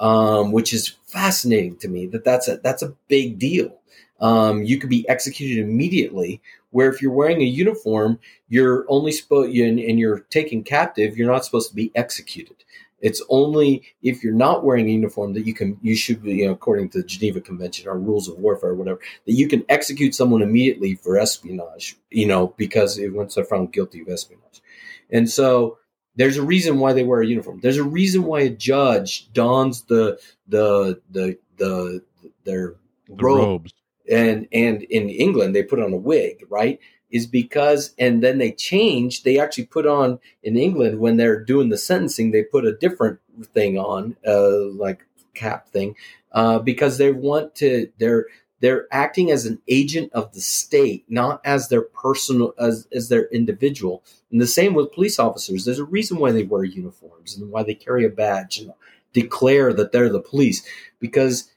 [0.00, 2.06] um, which is fascinating to me.
[2.06, 3.78] That that's a that's a big deal.
[4.20, 6.40] Um, you could be executed immediately
[6.72, 8.18] where if you're wearing a uniform,
[8.48, 12.56] you're only supposed and, and you're taken captive, you're not supposed to be executed.
[13.00, 16.46] It's only if you're not wearing a uniform that you can, you should be, you
[16.46, 19.64] know, according to the Geneva Convention or rules of warfare or whatever, that you can
[19.68, 24.62] execute someone immediately for espionage, you know, because it, once they're found guilty of espionage.
[25.10, 25.78] And so
[26.14, 27.58] there's a reason why they wear a uniform.
[27.60, 32.02] There's a reason why a judge dons the, the, the, the,
[32.44, 32.76] their
[33.08, 33.72] the robes.
[34.12, 36.78] And, and in England, they put on a wig, right?
[37.12, 39.22] is because, and then they change.
[39.22, 43.20] They actually put on in England when they're doing the sentencing, they put a different
[43.52, 45.94] thing on, uh, like cap thing,
[46.32, 47.88] uh, because they want to.
[47.98, 48.26] They're
[48.60, 53.26] they're acting as an agent of the state, not as their personal as as their
[53.28, 54.02] individual.
[54.30, 55.64] And the same with police officers.
[55.64, 58.72] There's a reason why they wear uniforms and why they carry a badge and
[59.12, 60.66] declare that they're the police
[60.98, 61.51] because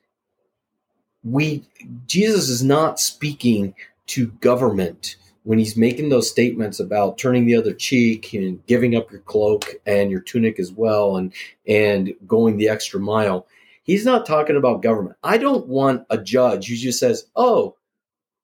[1.25, 1.63] we
[2.05, 3.73] Jesus is not speaking
[4.07, 9.11] to government when he's making those statements about turning the other cheek and giving up
[9.11, 11.33] your cloak and your tunic as well and
[11.67, 13.47] and going the extra mile.
[13.83, 15.17] He's not talking about government.
[15.23, 17.75] I don't want a judge who just says oh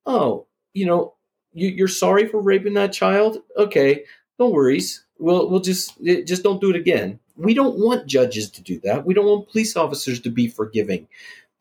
[0.06, 1.14] oh you know
[1.54, 3.38] you, are sorry for raping that child?
[3.58, 4.04] Okay
[4.42, 5.06] no worries.
[5.20, 7.20] We'll, we'll just eh, just don't do it again.
[7.36, 9.06] We don't want judges to do that.
[9.06, 11.08] We don't want police officers to be forgiving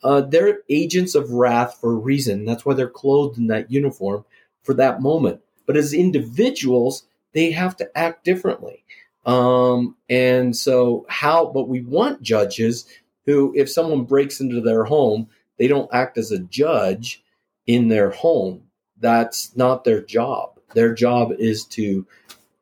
[0.02, 4.24] uh, they're agents of wrath for a reason that's why they're clothed in that uniform
[4.62, 5.40] for that moment.
[5.66, 8.84] But as individuals, they have to act differently.
[9.26, 12.86] Um, and so, how, but we want judges
[13.26, 15.28] who, if someone breaks into their home,
[15.58, 17.22] they don't act as a judge
[17.66, 18.62] in their home.
[18.98, 20.58] That's not their job.
[20.74, 22.06] Their job is to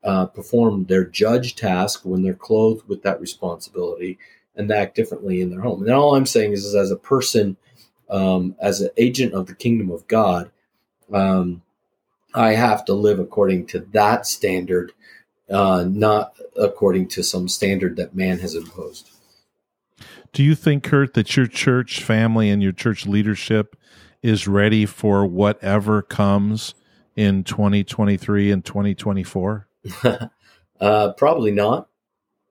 [0.03, 4.19] uh, perform their judge task when they're clothed with that responsibility
[4.59, 5.83] and act differently in their home.
[5.83, 7.57] And all I'm saying is, is as a person,
[8.11, 10.51] um, as an agent of the kingdom of God,
[11.13, 11.63] um,
[12.35, 14.93] I have to live according to that standard,
[15.49, 19.11] uh, not according to some standard that man has imposed.
[20.33, 23.77] Do you think, Kurt, that your church family and your church leadership
[24.23, 26.75] is ready for whatever comes
[27.17, 29.69] in 2023 and 2024?
[30.81, 31.89] uh, probably not.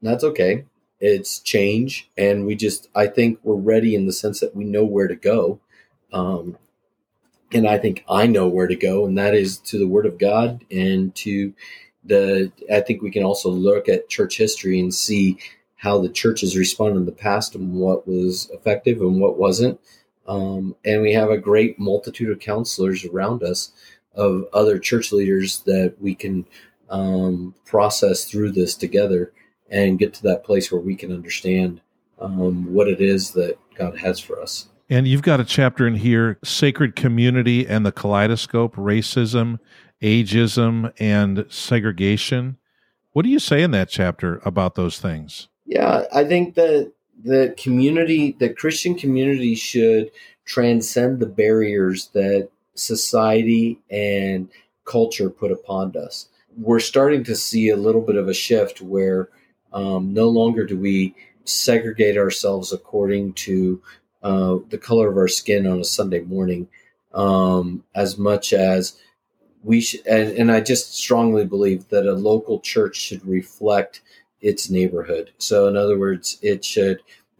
[0.01, 0.65] That's okay.
[0.99, 4.83] It's change, and we just, I think we're ready in the sense that we know
[4.83, 5.59] where to go.
[6.11, 6.57] Um,
[7.53, 10.17] and I think I know where to go, and that is to the Word of
[10.17, 11.53] God and to
[12.03, 12.51] the.
[12.71, 15.37] I think we can also look at church history and see
[15.75, 19.79] how the church has responded in the past and what was effective and what wasn't.
[20.27, 23.71] Um, and we have a great multitude of counselors around us
[24.15, 26.45] of other church leaders that we can
[26.89, 29.31] um, process through this together
[29.69, 31.81] and get to that place where we can understand
[32.19, 34.67] um, what it is that God has for us.
[34.89, 39.59] And you've got a chapter in here Sacred Community and the Kaleidoscope, Racism,
[40.01, 42.57] Ageism, and Segregation.
[43.11, 45.49] What do you say in that chapter about those things?
[45.65, 50.11] Yeah, I think that the community, the Christian community, should
[50.45, 54.49] transcend the barriers that society and
[54.85, 56.29] culture put upon us.
[56.57, 59.29] We're starting to see a little bit of a shift where
[59.73, 61.15] um, no longer do we
[61.45, 63.81] segregate ourselves according to
[64.23, 66.67] uh, the color of our skin on a Sunday morning
[67.13, 68.97] um, as much as
[69.63, 70.05] we should.
[70.05, 74.01] And, and I just strongly believe that a local church should reflect
[74.41, 75.31] its neighborhood.
[75.37, 76.99] So, in other words, it should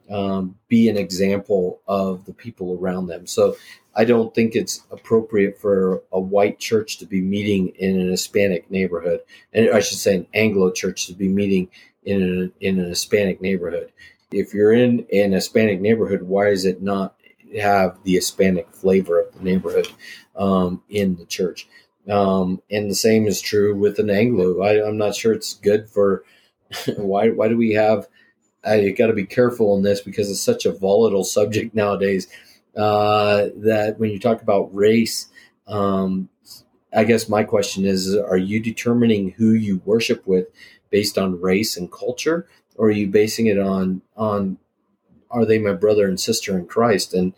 [0.10, 3.28] um, be an example of the people around them.
[3.28, 3.56] So,
[3.96, 8.70] I don't think it's appropriate for a white church to be meeting in an Hispanic
[8.70, 9.22] neighborhood,
[9.54, 11.70] and I should say an Anglo church to be meeting
[12.08, 13.92] in in an Hispanic neighborhood
[14.32, 17.16] if you're in an Hispanic neighborhood, why does it not
[17.60, 19.88] have the Hispanic flavor of the neighborhood
[20.36, 21.68] um, in the church?
[22.10, 24.62] Um, and the same is true with an Anglo.
[24.62, 26.24] I, am not sure it's good for
[26.98, 27.30] why.
[27.30, 28.08] Why do we have?
[28.64, 32.28] I got to be careful in this because it's such a volatile subject nowadays.
[32.76, 35.28] Uh, that when you talk about race,
[35.68, 36.30] um,
[36.96, 40.48] I guess my question is: Are you determining who you worship with
[40.90, 44.58] based on race and culture, or are you basing it on on
[45.30, 47.34] are they my brother and sister in Christ and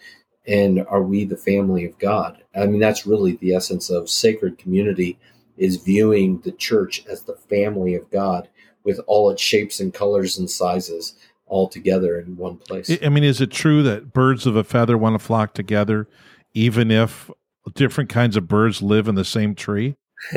[0.47, 2.43] and are we the family of God?
[2.56, 5.18] I mean that's really the essence of sacred community
[5.58, 8.47] is viewing the church as the family of God
[8.84, 12.91] with all its shapes and colors and sizes all together in one place.
[13.04, 16.08] I mean is it true that birds of a feather want to flock together
[16.54, 17.30] even if
[17.76, 19.95] different kinds of birds live in the same tree?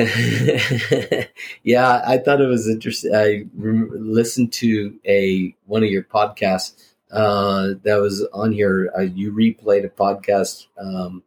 [1.63, 3.13] yeah, I thought it was interesting.
[3.13, 6.73] I re- listened to a one of your podcasts
[7.11, 8.91] uh, that was on here.
[8.97, 11.23] Uh, you replayed a podcast um,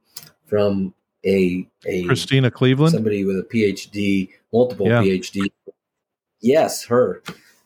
[0.46, 0.94] from
[1.24, 5.02] a a Christena Cleveland, somebody with a PhD, multiple yeah.
[5.02, 5.50] PhD.
[6.40, 7.22] Yes, her.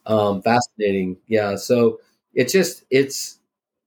[0.06, 1.18] Um, fascinating.
[1.28, 1.56] Yeah.
[1.56, 2.00] So
[2.34, 3.38] it's just it's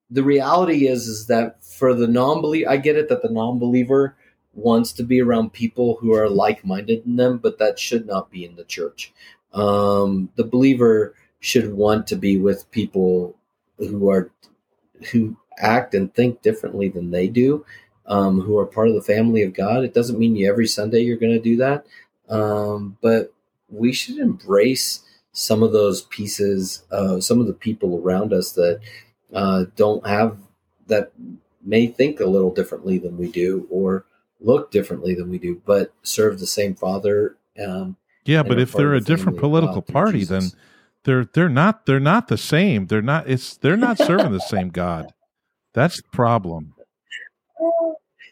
[0.09, 4.15] the reality is is that for the non-believer, I get it that the non-believer
[4.53, 8.45] wants to be around people who are like-minded in them, but that should not be
[8.45, 9.11] in the church.
[9.53, 13.35] Um, the believer should want to be with people
[13.77, 14.31] who are
[15.11, 17.65] who act and think differently than they do,
[18.05, 19.83] um, who are part of the family of God.
[19.83, 21.85] It doesn't mean you every Sunday you're going to do that,
[22.29, 23.33] um, but
[23.69, 25.01] we should embrace
[25.33, 28.79] some of those pieces, uh, some of the people around us that
[29.33, 30.37] uh, don't have
[30.87, 31.11] that
[31.65, 34.05] may think a little differently than we do or
[34.43, 37.37] look differently than we do, but serve the same Father.
[37.63, 40.51] Um, yeah, but if they're a different political party, then
[41.03, 42.87] they're they're not they're not the same.
[42.87, 45.13] They're not it's they're not serving the same God.
[45.73, 46.75] That's the problem.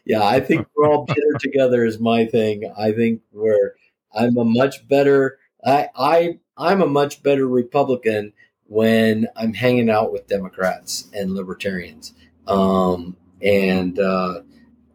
[0.04, 2.72] Yeah, I think we're all better together is my thing.
[2.76, 3.74] I think we're
[4.14, 8.32] I'm a much better I I I'm a much better Republican
[8.66, 12.14] when I'm hanging out with Democrats and libertarians.
[12.46, 14.40] Um, and uh,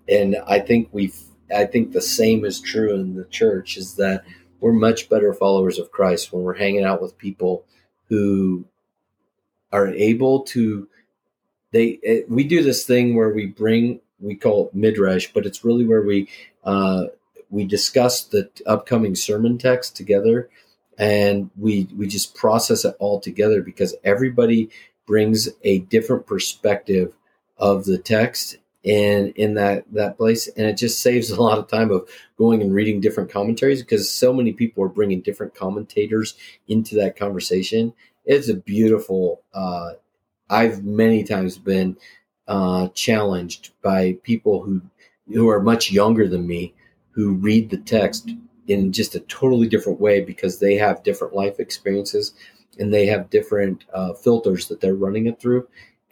[0.10, 1.14] and I think we
[1.54, 4.24] I think the same is true in the church is that
[4.60, 7.66] we're much better followers of Christ when we're hanging out with people
[8.10, 8.66] who
[9.72, 10.88] are able to
[11.72, 15.64] they it, we do this thing where we bring we call it midrash but it's
[15.64, 16.28] really where we
[16.64, 17.06] uh,
[17.50, 20.50] we discuss the upcoming sermon text together.
[20.98, 24.70] And we we just process it all together because everybody
[25.06, 27.14] brings a different perspective
[27.58, 28.58] of the text
[28.88, 32.08] and in that that place and it just saves a lot of time of
[32.38, 36.36] going and reading different commentaries because so many people are bringing different commentators
[36.68, 37.94] into that conversation
[38.26, 39.92] it's a beautiful uh,
[40.50, 41.98] i've many times been
[42.48, 44.82] uh, challenged by people who
[45.34, 46.74] who are much younger than me
[47.12, 48.30] who read the text
[48.68, 52.34] in just a totally different way because they have different life experiences
[52.80, 55.68] and they have different uh, filters that they're running it through.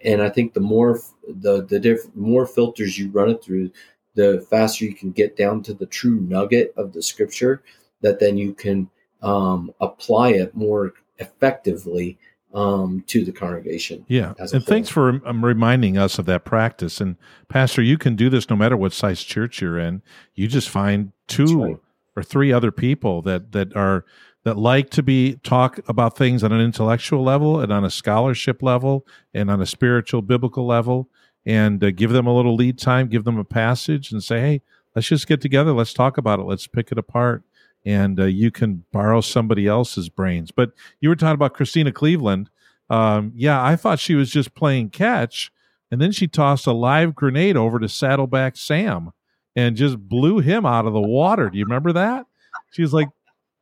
[0.05, 3.71] And I think the more the the diff- more filters you run it through,
[4.13, 7.63] the faster you can get down to the true nugget of the scripture.
[8.01, 8.89] That then you can
[9.21, 12.19] um, apply it more effectively
[12.53, 14.05] um, to the congregation.
[14.07, 17.01] Yeah, and thanks for um, reminding us of that practice.
[17.01, 17.17] And
[17.49, 20.03] Pastor, you can do this no matter what size church you're in.
[20.35, 21.77] You just find two right
[22.15, 24.05] or three other people that that are
[24.45, 28.63] that like to be talk about things on an intellectual level and on a scholarship
[28.63, 31.09] level and on a spiritual biblical level
[31.45, 34.61] and uh, give them a little lead time give them a passage and say hey
[34.95, 35.73] let's just get together.
[35.73, 36.43] Let's talk about it.
[36.43, 37.43] Let's pick it apart.
[37.85, 40.51] And uh, you can borrow somebody else's brains.
[40.51, 40.71] But
[41.01, 42.49] you were talking about Christena Cleveland.
[42.87, 45.51] Um, yeah i thought she was just playing catch
[45.89, 49.11] and then she tossed a live grenade over to saddleback sam
[49.55, 51.49] and just blew him out of the water.
[51.49, 52.27] Do you remember that?
[52.73, 53.07] She was like,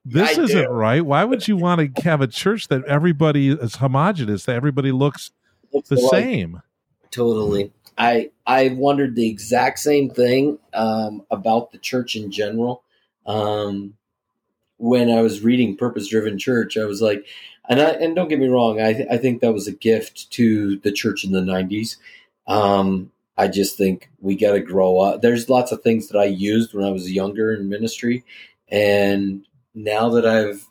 [0.06, 0.70] this I isn't do.
[0.70, 1.06] right.
[1.06, 5.32] Why would you want to have a church that everybody is homogenous, that everybody looks,
[5.72, 6.12] looks the alike.
[6.12, 6.62] same?
[7.12, 7.72] Totally.
[7.98, 12.84] I I wondered the exact same thing um, about the church in general.
[13.26, 13.94] Um,
[14.78, 17.26] when I was reading Purpose Driven Church, I was like,
[17.70, 20.32] and I, and don't get me wrong, I th- I think that was a gift
[20.32, 21.98] to the church in the '90s.
[22.48, 25.22] Um, I just think we got to grow up.
[25.22, 28.24] There's lots of things that I used when I was younger in ministry.
[28.70, 30.68] And now that I've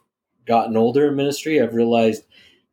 [0.46, 2.24] gotten older in ministry, I've realized,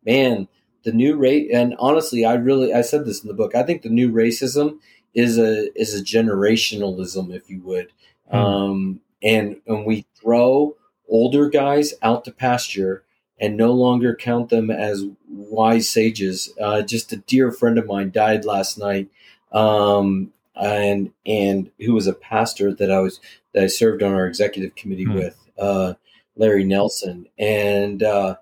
[0.06, 0.48] man,
[0.84, 3.56] the new rate, and honestly, I really, I said this in the book.
[3.56, 4.80] I think the new racism
[5.14, 7.92] is a, is a generationalism, if you would.
[8.32, 8.36] Mm.
[8.36, 10.76] Um, and, and we throw
[11.08, 13.04] older guys out to pasture
[13.40, 16.54] and no longer count them as wise sages.
[16.62, 19.10] Uh, just a dear friend of mine died last night
[19.52, 23.20] um, and and who was a pastor that I was
[23.54, 25.16] that I served on our executive committee mm.
[25.16, 25.94] with, uh,
[26.40, 27.28] Larry Nelson.
[27.38, 28.38] And uh,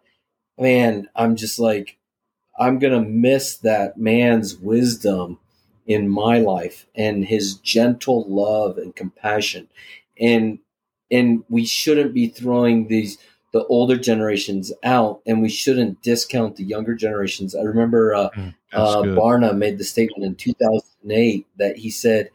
[0.57, 1.97] man, I'm just like,
[2.57, 5.39] I'm gonna miss that man's wisdom
[5.85, 9.67] in my life and his gentle love and compassion.
[10.19, 10.59] And
[11.09, 13.17] and we shouldn't be throwing these
[13.53, 17.55] the older generations out, and we shouldn't discount the younger generations.
[17.55, 22.29] I remember uh, mm, uh, Barna made the statement in 2008 that he said,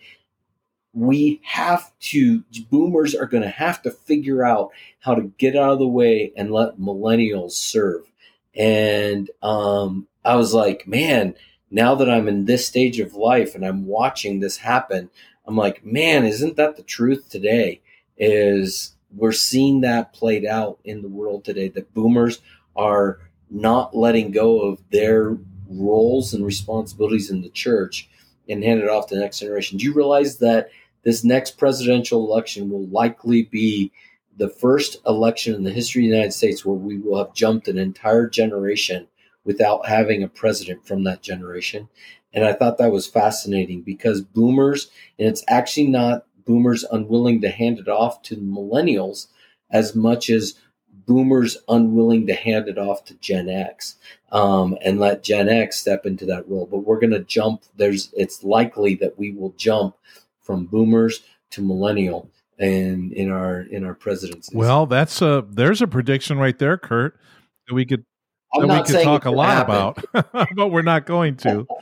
[0.95, 4.71] "We have to boomers are going to have to figure out
[5.01, 8.03] how to get out of the way and let millennials serve."
[8.55, 11.35] And um, I was like, man,
[11.71, 15.11] now that I'm in this stage of life and I'm watching this happen,
[15.47, 17.81] I'm like, man, isn't that the truth today?
[18.19, 22.41] Is we're seeing that played out in the world today that boomers
[22.77, 23.19] are
[23.51, 25.37] not letting go of their
[25.69, 28.09] roles and responsibilities in the church
[28.49, 29.79] and hand it off to the next generation.
[29.79, 30.71] Do you realize that
[31.05, 33.93] this next presidential election will likely be
[34.37, 37.69] the first election in the history of the United States where we will have jumped
[37.69, 39.09] an entire generation
[39.45, 41.89] without having a president from that generation.
[42.33, 47.51] And I thought that was fascinating because boomers, and it's actually not boomers unwilling to
[47.51, 49.27] hand it off to millennials
[49.71, 50.55] as much as
[51.07, 53.97] boomers unwilling to hand it off to Gen X
[54.31, 56.67] um, and let Gen X step into that role.
[56.71, 57.65] But we're going to jump.
[57.77, 59.97] There's it's likely that we will jump
[60.43, 64.57] from boomers to millennial and in our in our presidency.
[64.57, 67.19] Well, that's a there's a prediction right there, Kurt.
[67.69, 68.05] That we could
[68.55, 70.05] I'm that we could talk a lot happen.
[70.15, 71.67] about, but we're not going to.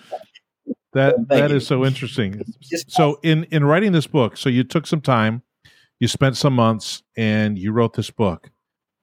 [0.93, 1.57] That that you.
[1.59, 2.43] is so interesting.
[2.89, 5.45] So in in writing this book, so you took some time,
[6.01, 8.51] you spent some months, and you wrote this book.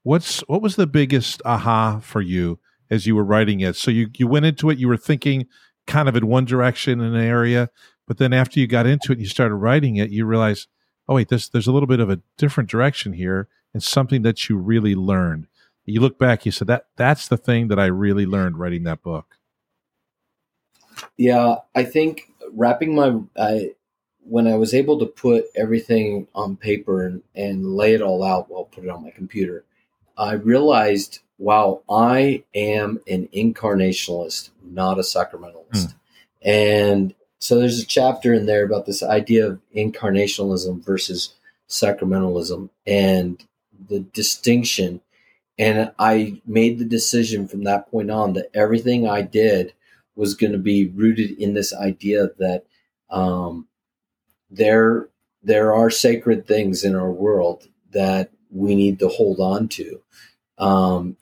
[0.03, 2.59] What's what was the biggest aha for you
[2.91, 3.77] as you were writing it?
[3.77, 5.45] So you you went into it, you were thinking
[5.85, 7.69] kind of in one direction in an area,
[8.07, 10.67] but then after you got into it and you started writing it, you realize,
[11.07, 14.49] oh wait, this there's a little bit of a different direction here, and something that
[14.49, 15.47] you really learned.
[15.85, 19.01] You look back, you said that that's the thing that I really learned writing that
[19.03, 19.37] book.
[21.15, 23.71] Yeah, I think wrapping my I
[24.23, 28.49] when I was able to put everything on paper and, and lay it all out,
[28.49, 29.63] well, put it on my computer,
[30.17, 35.91] I realized, wow, I am an incarnationalist, not a sacramentalist.
[35.91, 36.49] Hmm.
[36.49, 41.33] And so there's a chapter in there about this idea of incarnationalism versus
[41.69, 43.43] sacramentalism and
[43.89, 45.01] the distinction.
[45.59, 49.73] And I made the decision from that point on that everything I did
[50.15, 52.63] was going to be rooted in this idea that
[53.09, 53.67] um,
[54.49, 55.09] there
[55.43, 60.01] there are sacred things in our world that we need to hold on to,
[60.57, 61.15] um,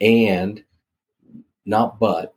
[0.00, 0.64] and
[1.64, 2.34] not but,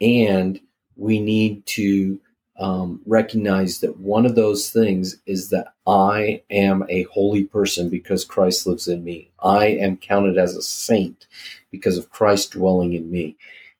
[0.00, 0.60] and
[0.96, 2.20] we need to
[2.58, 8.24] um, recognize that one of those things is that I am a holy person because
[8.24, 9.30] Christ lives in me.
[9.42, 11.26] I am counted as a saint
[11.70, 13.36] because of Christ dwelling in me.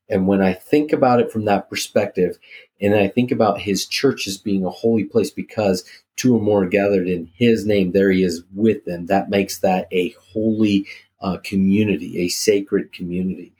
[0.08, 2.38] And when I think about it from that perspective,
[2.80, 5.84] and I think about his church as being a holy place because
[6.16, 9.06] two or more gathered in his name, there he is with them.
[9.06, 10.86] That makes that a holy
[11.20, 13.52] uh, community, a sacred community.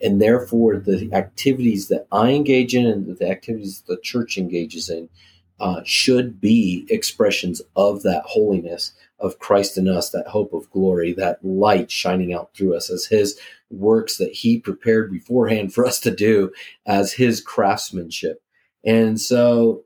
[0.00, 5.08] And therefore, the activities that I engage in and the activities the church engages in
[5.60, 11.12] uh, should be expressions of that holiness of Christ in us, that hope of glory,
[11.14, 13.38] that light shining out through us as his
[13.70, 16.52] works that he prepared beforehand for us to do
[16.86, 18.40] as his craftsmanship.
[18.84, 19.84] And so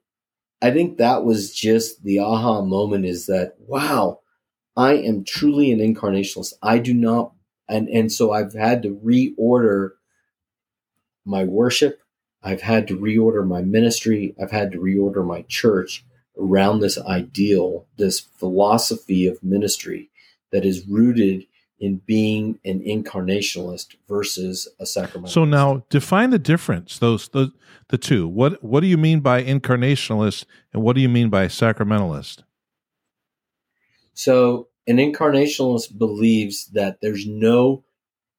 [0.60, 4.20] I think that was just the aha moment is that, wow,
[4.76, 6.52] I am truly an incarnationalist.
[6.62, 7.32] I do not,
[7.68, 9.92] and, and so I've had to reorder
[11.24, 12.00] my worship.
[12.42, 14.34] I've had to reorder my ministry.
[14.40, 16.04] I've had to reorder my church
[16.38, 20.10] around this ideal, this philosophy of ministry
[20.50, 21.46] that is rooted
[21.78, 25.30] in being an incarnationalist versus a sacramentalist.
[25.30, 27.52] So now define the difference those the
[27.88, 28.28] the two.
[28.28, 32.44] What what do you mean by incarnationalist and what do you mean by sacramentalist?
[34.14, 37.84] So an incarnationalist believes that there's no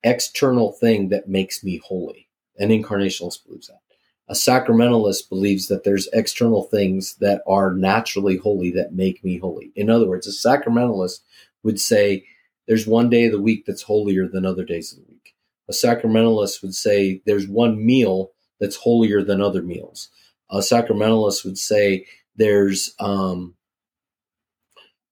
[0.03, 2.29] external thing that makes me holy.
[2.63, 3.81] An incarnationalist believes that.
[4.29, 9.73] A sacramentalist believes that there's external things that are naturally holy that make me holy.
[9.75, 11.19] In other words, a sacramentalist
[11.63, 12.25] would say
[12.65, 15.35] there's one day of the week that's holier than other days of the week.
[15.67, 20.07] A sacramentalist would say there's one meal that's holier than other meals.
[20.49, 22.05] A sacramentalist would say
[22.37, 23.55] there's um,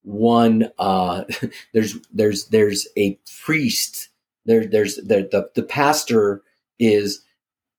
[0.04, 1.26] one uh,
[1.74, 4.08] there's there's there's a priest
[4.46, 6.44] there there's there, the the pastor
[6.80, 7.24] is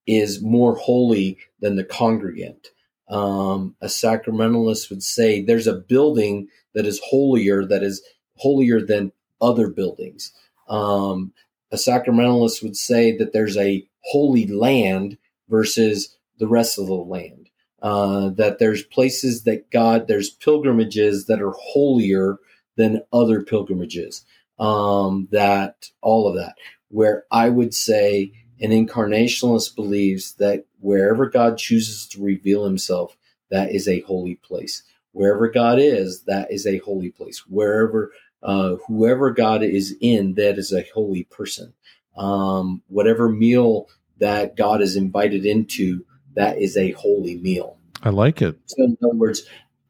[0.06, 2.68] is more holy than the congregant.
[3.08, 8.02] Um, a sacramentalist would say there's a building that is holier that is
[8.36, 10.32] holier than other buildings.
[10.68, 11.32] Um,
[11.70, 17.48] a sacramentalist would say that there's a holy land versus the rest of the land.
[17.82, 22.38] Uh, that there's places that God, there's pilgrimages that are holier
[22.76, 24.24] than other pilgrimages.
[24.58, 26.54] Um, that all of that.
[26.88, 28.32] Where I would say
[28.62, 33.16] an incarnationalist believes that wherever God chooses to reveal himself,
[33.50, 34.84] that is a holy place.
[35.10, 37.44] Wherever God is, that is a holy place.
[37.46, 41.74] Wherever, uh, whoever God is in, that is a holy person.
[42.16, 43.88] Um, whatever meal
[44.18, 47.78] that God is invited into, that is a holy meal.
[48.02, 48.58] I like it.
[48.66, 49.42] So, in other words,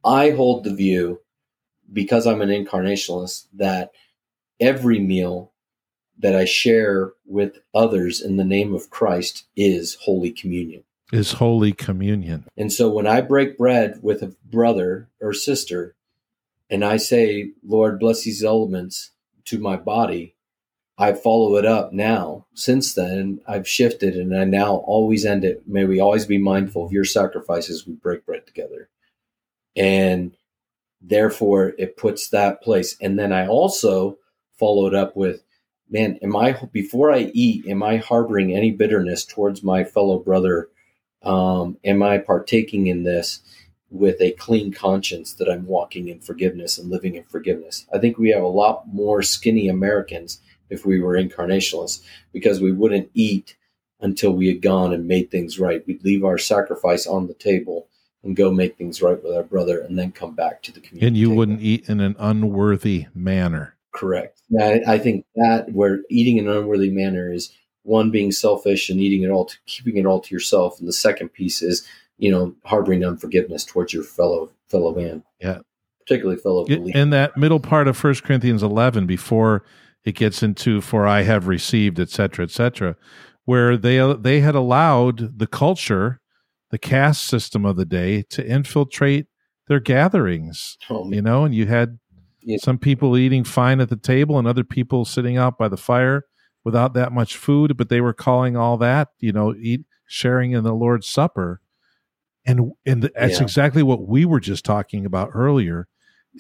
[0.04, 1.20] I hold the view,
[1.92, 3.90] because I'm an incarnationalist, that
[4.58, 5.51] every meal
[6.22, 10.84] that I share with others in the name of Christ is Holy Communion.
[11.12, 12.46] Is Holy Communion.
[12.56, 15.94] And so when I break bread with a brother or sister
[16.70, 19.10] and I say, Lord, bless these elements
[19.46, 20.34] to my body,
[20.96, 22.46] I follow it up now.
[22.54, 25.66] Since then, I've shifted and I now always end it.
[25.66, 27.86] May we always be mindful of your sacrifices.
[27.86, 28.88] We break bread together.
[29.74, 30.36] And
[31.00, 32.96] therefore, it puts that place.
[33.00, 34.18] And then I also
[34.58, 35.42] followed up with,
[35.92, 40.68] man, am I, before I eat, am I harboring any bitterness towards my fellow brother?
[41.22, 43.40] Um, am I partaking in this
[43.90, 47.86] with a clean conscience that I'm walking in forgiveness and living in forgiveness?
[47.94, 50.40] I think we have a lot more skinny Americans
[50.70, 53.56] if we were incarnationalists because we wouldn't eat
[54.00, 55.86] until we had gone and made things right.
[55.86, 57.86] We'd leave our sacrifice on the table
[58.24, 61.06] and go make things right with our brother and then come back to the community.
[61.06, 61.36] And you table.
[61.36, 63.71] wouldn't eat in an unworthy manner.
[63.92, 64.40] Correct.
[64.58, 69.00] I, I think that where eating in an unworthy manner is one being selfish and
[69.00, 71.86] eating it all, to, keeping it all to yourself, and the second piece is
[72.18, 75.22] you know harboring unforgiveness towards your fellow fellow man.
[75.40, 75.58] Yeah,
[76.00, 76.64] particularly fellow.
[76.64, 76.96] Believer.
[76.96, 79.64] In that middle part of First Corinthians eleven, before
[80.04, 82.96] it gets into for I have received, etc., etc.,
[83.44, 86.20] where they they had allowed the culture,
[86.70, 89.26] the caste system of the day, to infiltrate
[89.68, 90.78] their gatherings.
[90.88, 91.98] Oh, you know, and you had
[92.42, 92.58] yeah.
[92.60, 96.24] some people eating fine at the table and other people sitting out by the fire
[96.64, 100.64] without that much food, but they were calling all that, you know, eat sharing in
[100.64, 101.60] the Lord's Supper.
[102.44, 103.42] And and that's yeah.
[103.42, 105.86] exactly what we were just talking about earlier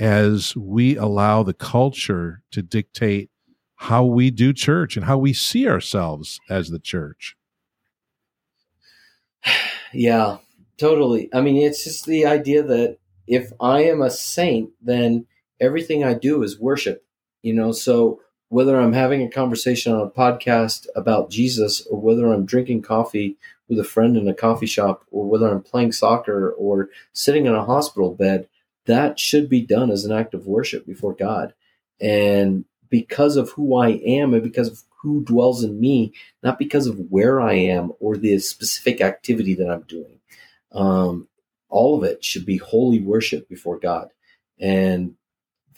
[0.00, 3.30] as we allow the culture to dictate
[3.76, 7.36] how we do church and how we see ourselves as the church.
[9.94, 10.38] Yeah,
[10.78, 11.28] totally.
[11.34, 12.96] I mean, it's just the idea that
[13.26, 15.26] if I am a saint, then
[15.62, 17.04] everything I do is worship,
[17.42, 17.72] you know.
[17.72, 22.82] So whether I'm having a conversation on a podcast about Jesus or whether I'm drinking
[22.82, 23.38] coffee
[23.68, 27.54] with a friend in a coffee shop or whether I'm playing soccer or sitting in
[27.54, 28.48] a hospital bed,
[28.84, 31.54] that should be done as an act of worship before God.
[31.98, 36.86] And because of who I am and because of who dwells in me, not because
[36.86, 40.20] of where I am or the specific activity that I'm doing.
[40.72, 41.28] Um,
[41.70, 44.10] all of it should be holy worship before God.
[44.60, 45.16] And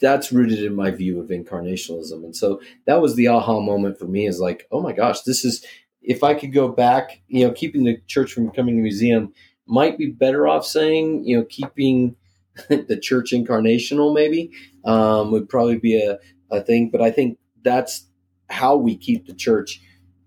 [0.00, 2.24] that's rooted in my view of incarnationalism.
[2.24, 5.44] And so that was the aha moment for me is like, oh my gosh, this
[5.44, 5.64] is,
[6.02, 9.32] if I could go back, you know, keeping the church from becoming a museum
[9.66, 12.16] might be better off saying, you know, keeping
[12.68, 14.50] the church incarnational maybe
[14.84, 16.18] um, would probably be a,
[16.50, 16.90] a thing.
[16.90, 18.06] But I think that's
[18.50, 19.80] how we keep the church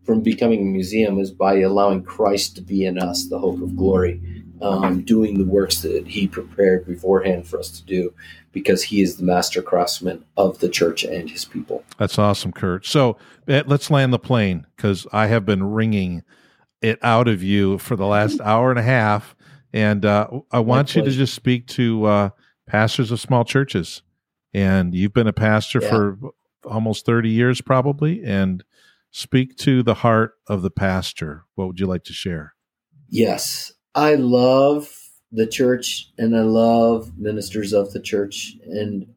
[0.03, 3.75] from becoming a museum is by allowing Christ to be in us, the hope of
[3.75, 4.21] glory,
[4.61, 8.13] um, doing the works that He prepared beforehand for us to do,
[8.51, 11.83] because He is the master craftsman of the church and His people.
[11.97, 12.85] That's awesome, Kurt.
[12.85, 16.23] So eh, let's land the plane because I have been ringing
[16.81, 19.35] it out of you for the last hour and a half,
[19.73, 22.29] and uh, I want you to just speak to uh,
[22.67, 24.01] pastors of small churches
[24.53, 25.89] and you've been a pastor yeah.
[25.89, 26.17] for
[26.65, 28.63] almost 30 years probably and
[29.11, 32.53] speak to the heart of the pastor what would you like to share
[33.09, 34.89] yes i love
[35.33, 38.53] the church and i love ministers of the church.
[38.65, 39.07] And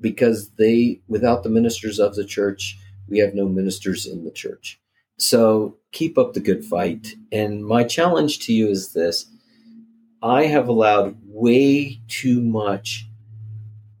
[0.00, 4.80] because they without the ministers of the church we have no ministers in the church.
[5.18, 7.14] So keep up the good fight.
[7.32, 9.26] And my challenge to you is this.
[10.22, 13.08] I have allowed way too much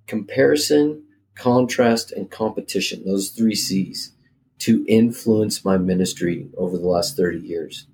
[0.06, 1.04] comparison,
[1.34, 4.12] contrast, and competition, those three C's,
[4.58, 7.86] to influence my ministry over the last 30 years.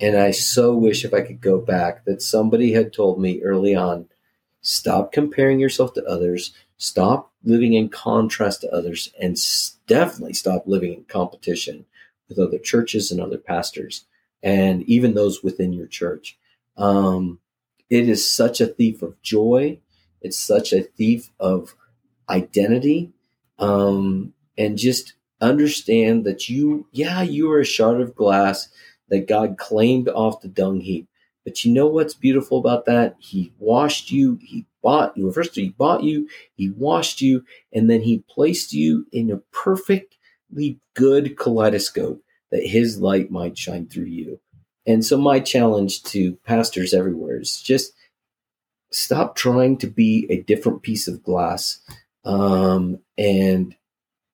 [0.00, 3.74] And I so wish if I could go back that somebody had told me early
[3.74, 4.06] on
[4.60, 9.36] stop comparing yourself to others, stop living in contrast to others, and
[9.86, 11.84] definitely stop living in competition
[12.28, 14.06] with other churches and other pastors,
[14.42, 16.38] and even those within your church.
[16.76, 17.40] Um,
[17.90, 19.80] it is such a thief of joy
[20.24, 21.76] it's such a thief of
[22.28, 23.12] identity.
[23.58, 28.68] Um, and just understand that you, yeah, you are a shard of glass
[29.14, 31.08] that God claimed off the dung heap.
[31.44, 33.14] But you know what's beautiful about that?
[33.18, 35.30] He washed you, he bought you.
[35.30, 40.80] First, he bought you, he washed you, and then he placed you in a perfectly
[40.94, 44.40] good kaleidoscope that his light might shine through you.
[44.84, 47.92] And so, my challenge to pastors everywhere is just
[48.90, 51.78] stop trying to be a different piece of glass
[52.24, 53.76] um, and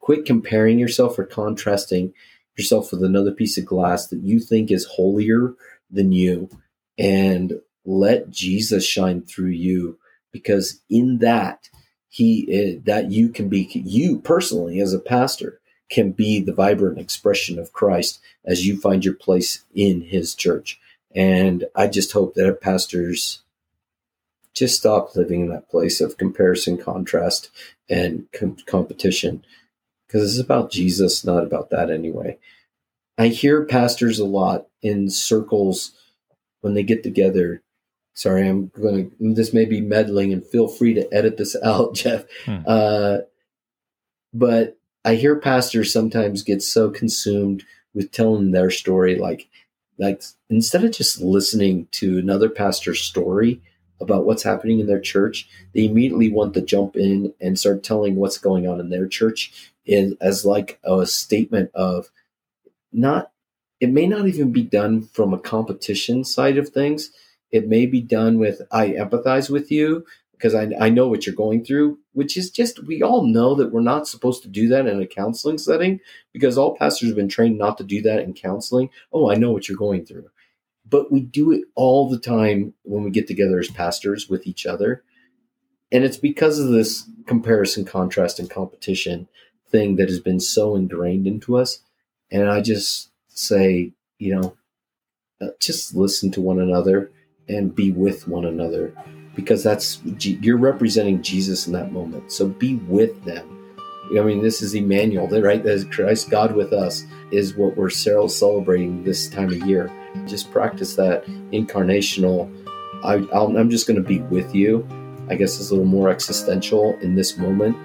[0.01, 2.15] quit comparing yourself or contrasting
[2.61, 5.55] yourself with another piece of glass that you think is holier
[5.91, 6.49] than you
[6.99, 9.99] and let Jesus shine through you
[10.33, 11.69] because in that
[12.09, 16.99] he is, that you can be you personally as a pastor can be the vibrant
[16.99, 20.79] expression of Christ as you find your place in his church
[21.15, 23.43] and I just hope that pastors
[24.53, 27.51] just stop living in that place of comparison, contrast,
[27.89, 29.45] and com- competition.
[30.11, 32.37] Because it's about Jesus, not about that anyway.
[33.17, 35.93] I hear pastors a lot in circles
[36.63, 37.63] when they get together.
[38.15, 41.95] Sorry, I'm going to, this may be meddling and feel free to edit this out,
[41.95, 42.25] Jeff.
[42.45, 42.59] Hmm.
[42.67, 43.19] Uh,
[44.35, 47.63] but I hear pastors sometimes get so consumed
[47.95, 49.49] with telling their story, like,
[49.97, 53.63] like instead of just listening to another pastor's story
[54.01, 58.17] about what's happening in their church, they immediately want to jump in and start telling
[58.17, 62.11] what's going on in their church in, as like a statement of
[62.93, 63.33] not
[63.81, 67.11] it may not even be done from a competition side of things.
[67.51, 71.35] It may be done with I empathize with you because I, I know what you're
[71.35, 74.87] going through, which is just we all know that we're not supposed to do that
[74.87, 76.01] in a counseling setting
[76.33, 78.91] because all pastors have been trained not to do that in counseling.
[79.13, 80.29] Oh, I know what you're going through.
[80.89, 84.67] But we do it all the time when we get together as pastors with each
[84.67, 85.05] other.
[85.93, 89.29] And it's because of this comparison, contrast, and competition
[89.71, 91.81] thing that has been so ingrained into us.
[92.31, 94.57] And I just say, you know,
[95.41, 97.11] uh, just listen to one another
[97.49, 98.95] and be with one another
[99.35, 102.31] because that's you're representing Jesus in that moment.
[102.33, 103.57] So be with them.
[104.19, 105.63] I mean, this is Emmanuel, right?
[105.63, 109.91] That is Christ, God with us, is what we're celebrating this time of year.
[110.27, 112.53] Just practice that incarnational.
[113.05, 114.87] I, am just going to be with you.
[115.31, 117.77] I guess it's a little more existential in this moment,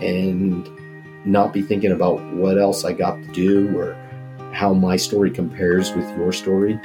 [0.00, 0.68] and
[1.24, 3.96] not be thinking about what else I got to do or
[4.52, 6.78] how my story compares with your story,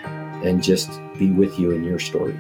[0.44, 2.38] and just be with you in your story.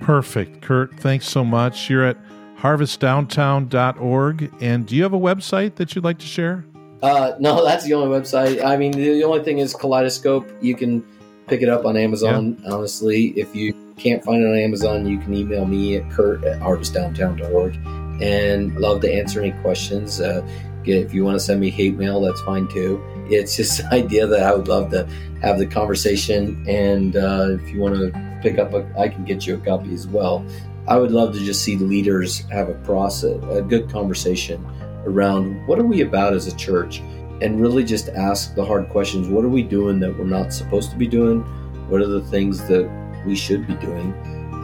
[0.00, 0.62] Perfect.
[0.62, 1.88] Kurt, thanks so much.
[1.88, 2.16] You're at
[2.58, 4.52] harvestdowntown.org.
[4.60, 6.64] And do you have a website that you'd like to share?
[7.02, 8.64] Uh, no, that's the only website.
[8.64, 10.50] I mean, the only thing is Kaleidoscope.
[10.60, 11.04] You can
[11.46, 12.58] pick it up on Amazon.
[12.62, 12.72] Yeah.
[12.72, 16.60] Honestly, if you can't find it on Amazon, you can email me at kurt at
[16.60, 17.78] harvestdowntown.org.
[18.20, 20.20] And love to answer any questions.
[20.20, 20.46] Uh,
[20.88, 23.02] if you want to send me hate mail, that's fine too.
[23.28, 25.08] It's just an idea that I would love to
[25.42, 26.64] have the conversation.
[26.68, 29.92] And uh, if you want to pick up, a, I can get you a copy
[29.92, 30.44] as well.
[30.88, 34.64] I would love to just see leaders have a process, a good conversation
[35.04, 37.00] around what are we about as a church,
[37.40, 39.28] and really just ask the hard questions.
[39.28, 41.40] What are we doing that we're not supposed to be doing?
[41.88, 42.88] What are the things that
[43.26, 44.12] we should be doing?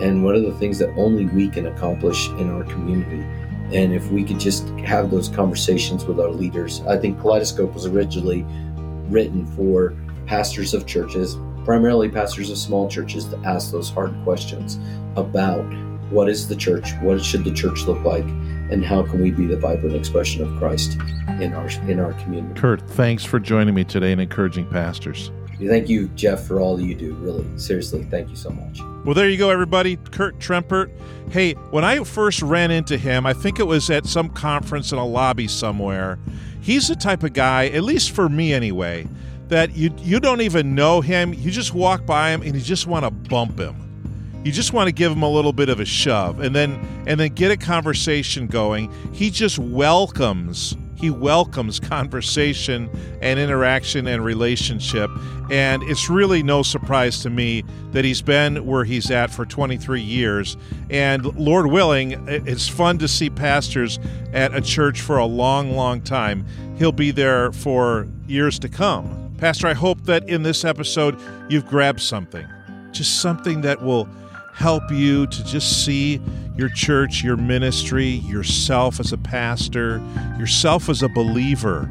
[0.01, 3.25] And what are the things that only we can accomplish in our community?
[3.73, 7.87] And if we could just have those conversations with our leaders, I think Kaleidoscope was
[7.87, 8.45] originally
[9.09, 9.95] written for
[10.27, 14.79] pastors of churches, primarily pastors of small churches, to ask those hard questions
[15.17, 15.63] about
[16.11, 18.25] what is the church, what should the church look like,
[18.71, 20.99] and how can we be the vibrant expression of Christ
[21.41, 22.59] in our in our community.
[22.59, 25.31] Kurt, thanks for joining me today and encouraging pastors.
[25.69, 27.15] Thank you, Jeff, for all you do.
[27.15, 28.81] Really, seriously, thank you so much.
[29.05, 29.97] Well, there you go, everybody.
[29.97, 30.91] Kurt Trempert.
[31.31, 34.99] Hey, when I first ran into him, I think it was at some conference in
[34.99, 36.19] a lobby somewhere.
[36.61, 39.09] He's the type of guy, at least for me anyway,
[39.49, 41.35] that you you don't even know him.
[41.35, 43.77] You just walk by him and you just want to bump him.
[44.45, 46.75] You just want to give him a little bit of a shove and then
[47.07, 48.93] and then get a conversation going.
[49.13, 52.89] He just welcomes he welcomes conversation
[53.21, 55.11] and interaction and relationship.
[55.51, 60.01] And it's really no surprise to me that he's been where he's at for 23
[60.01, 60.57] years.
[60.91, 63.99] And Lord willing, it's fun to see pastors
[64.33, 66.47] at a church for a long, long time.
[66.79, 69.35] He'll be there for years to come.
[69.39, 72.47] Pastor, I hope that in this episode you've grabbed something,
[72.93, 74.09] just something that will
[74.55, 76.21] help you to just see
[76.57, 80.03] your church, your ministry, yourself as a pastor,
[80.39, 81.91] yourself as a believer,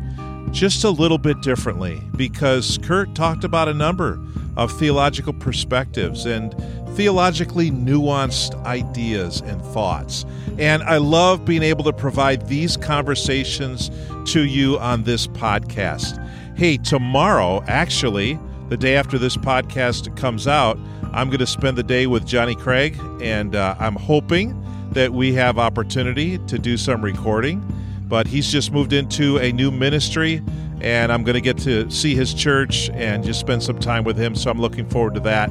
[0.51, 4.20] just a little bit differently because Kurt talked about a number
[4.57, 6.53] of theological perspectives and
[6.95, 10.26] theologically nuanced ideas and thoughts.
[10.57, 13.89] And I love being able to provide these conversations
[14.26, 16.18] to you on this podcast.
[16.57, 18.38] Hey, tomorrow, actually,
[18.70, 20.78] the day after this podcast comes out,
[21.14, 24.57] I'm going to spend the day with Johnny Craig, and uh, I'm hoping
[24.91, 27.64] that we have opportunity to do some recording.
[28.07, 30.41] But he's just moved into a new ministry,
[30.82, 34.18] and I'm going to get to see his church and just spend some time with
[34.18, 34.36] him.
[34.36, 35.49] So I'm looking forward to that.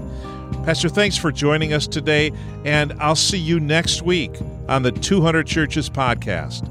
[0.65, 2.33] Pastor, thanks for joining us today,
[2.65, 4.33] and I'll see you next week
[4.69, 6.69] on the 200 Churches podcast.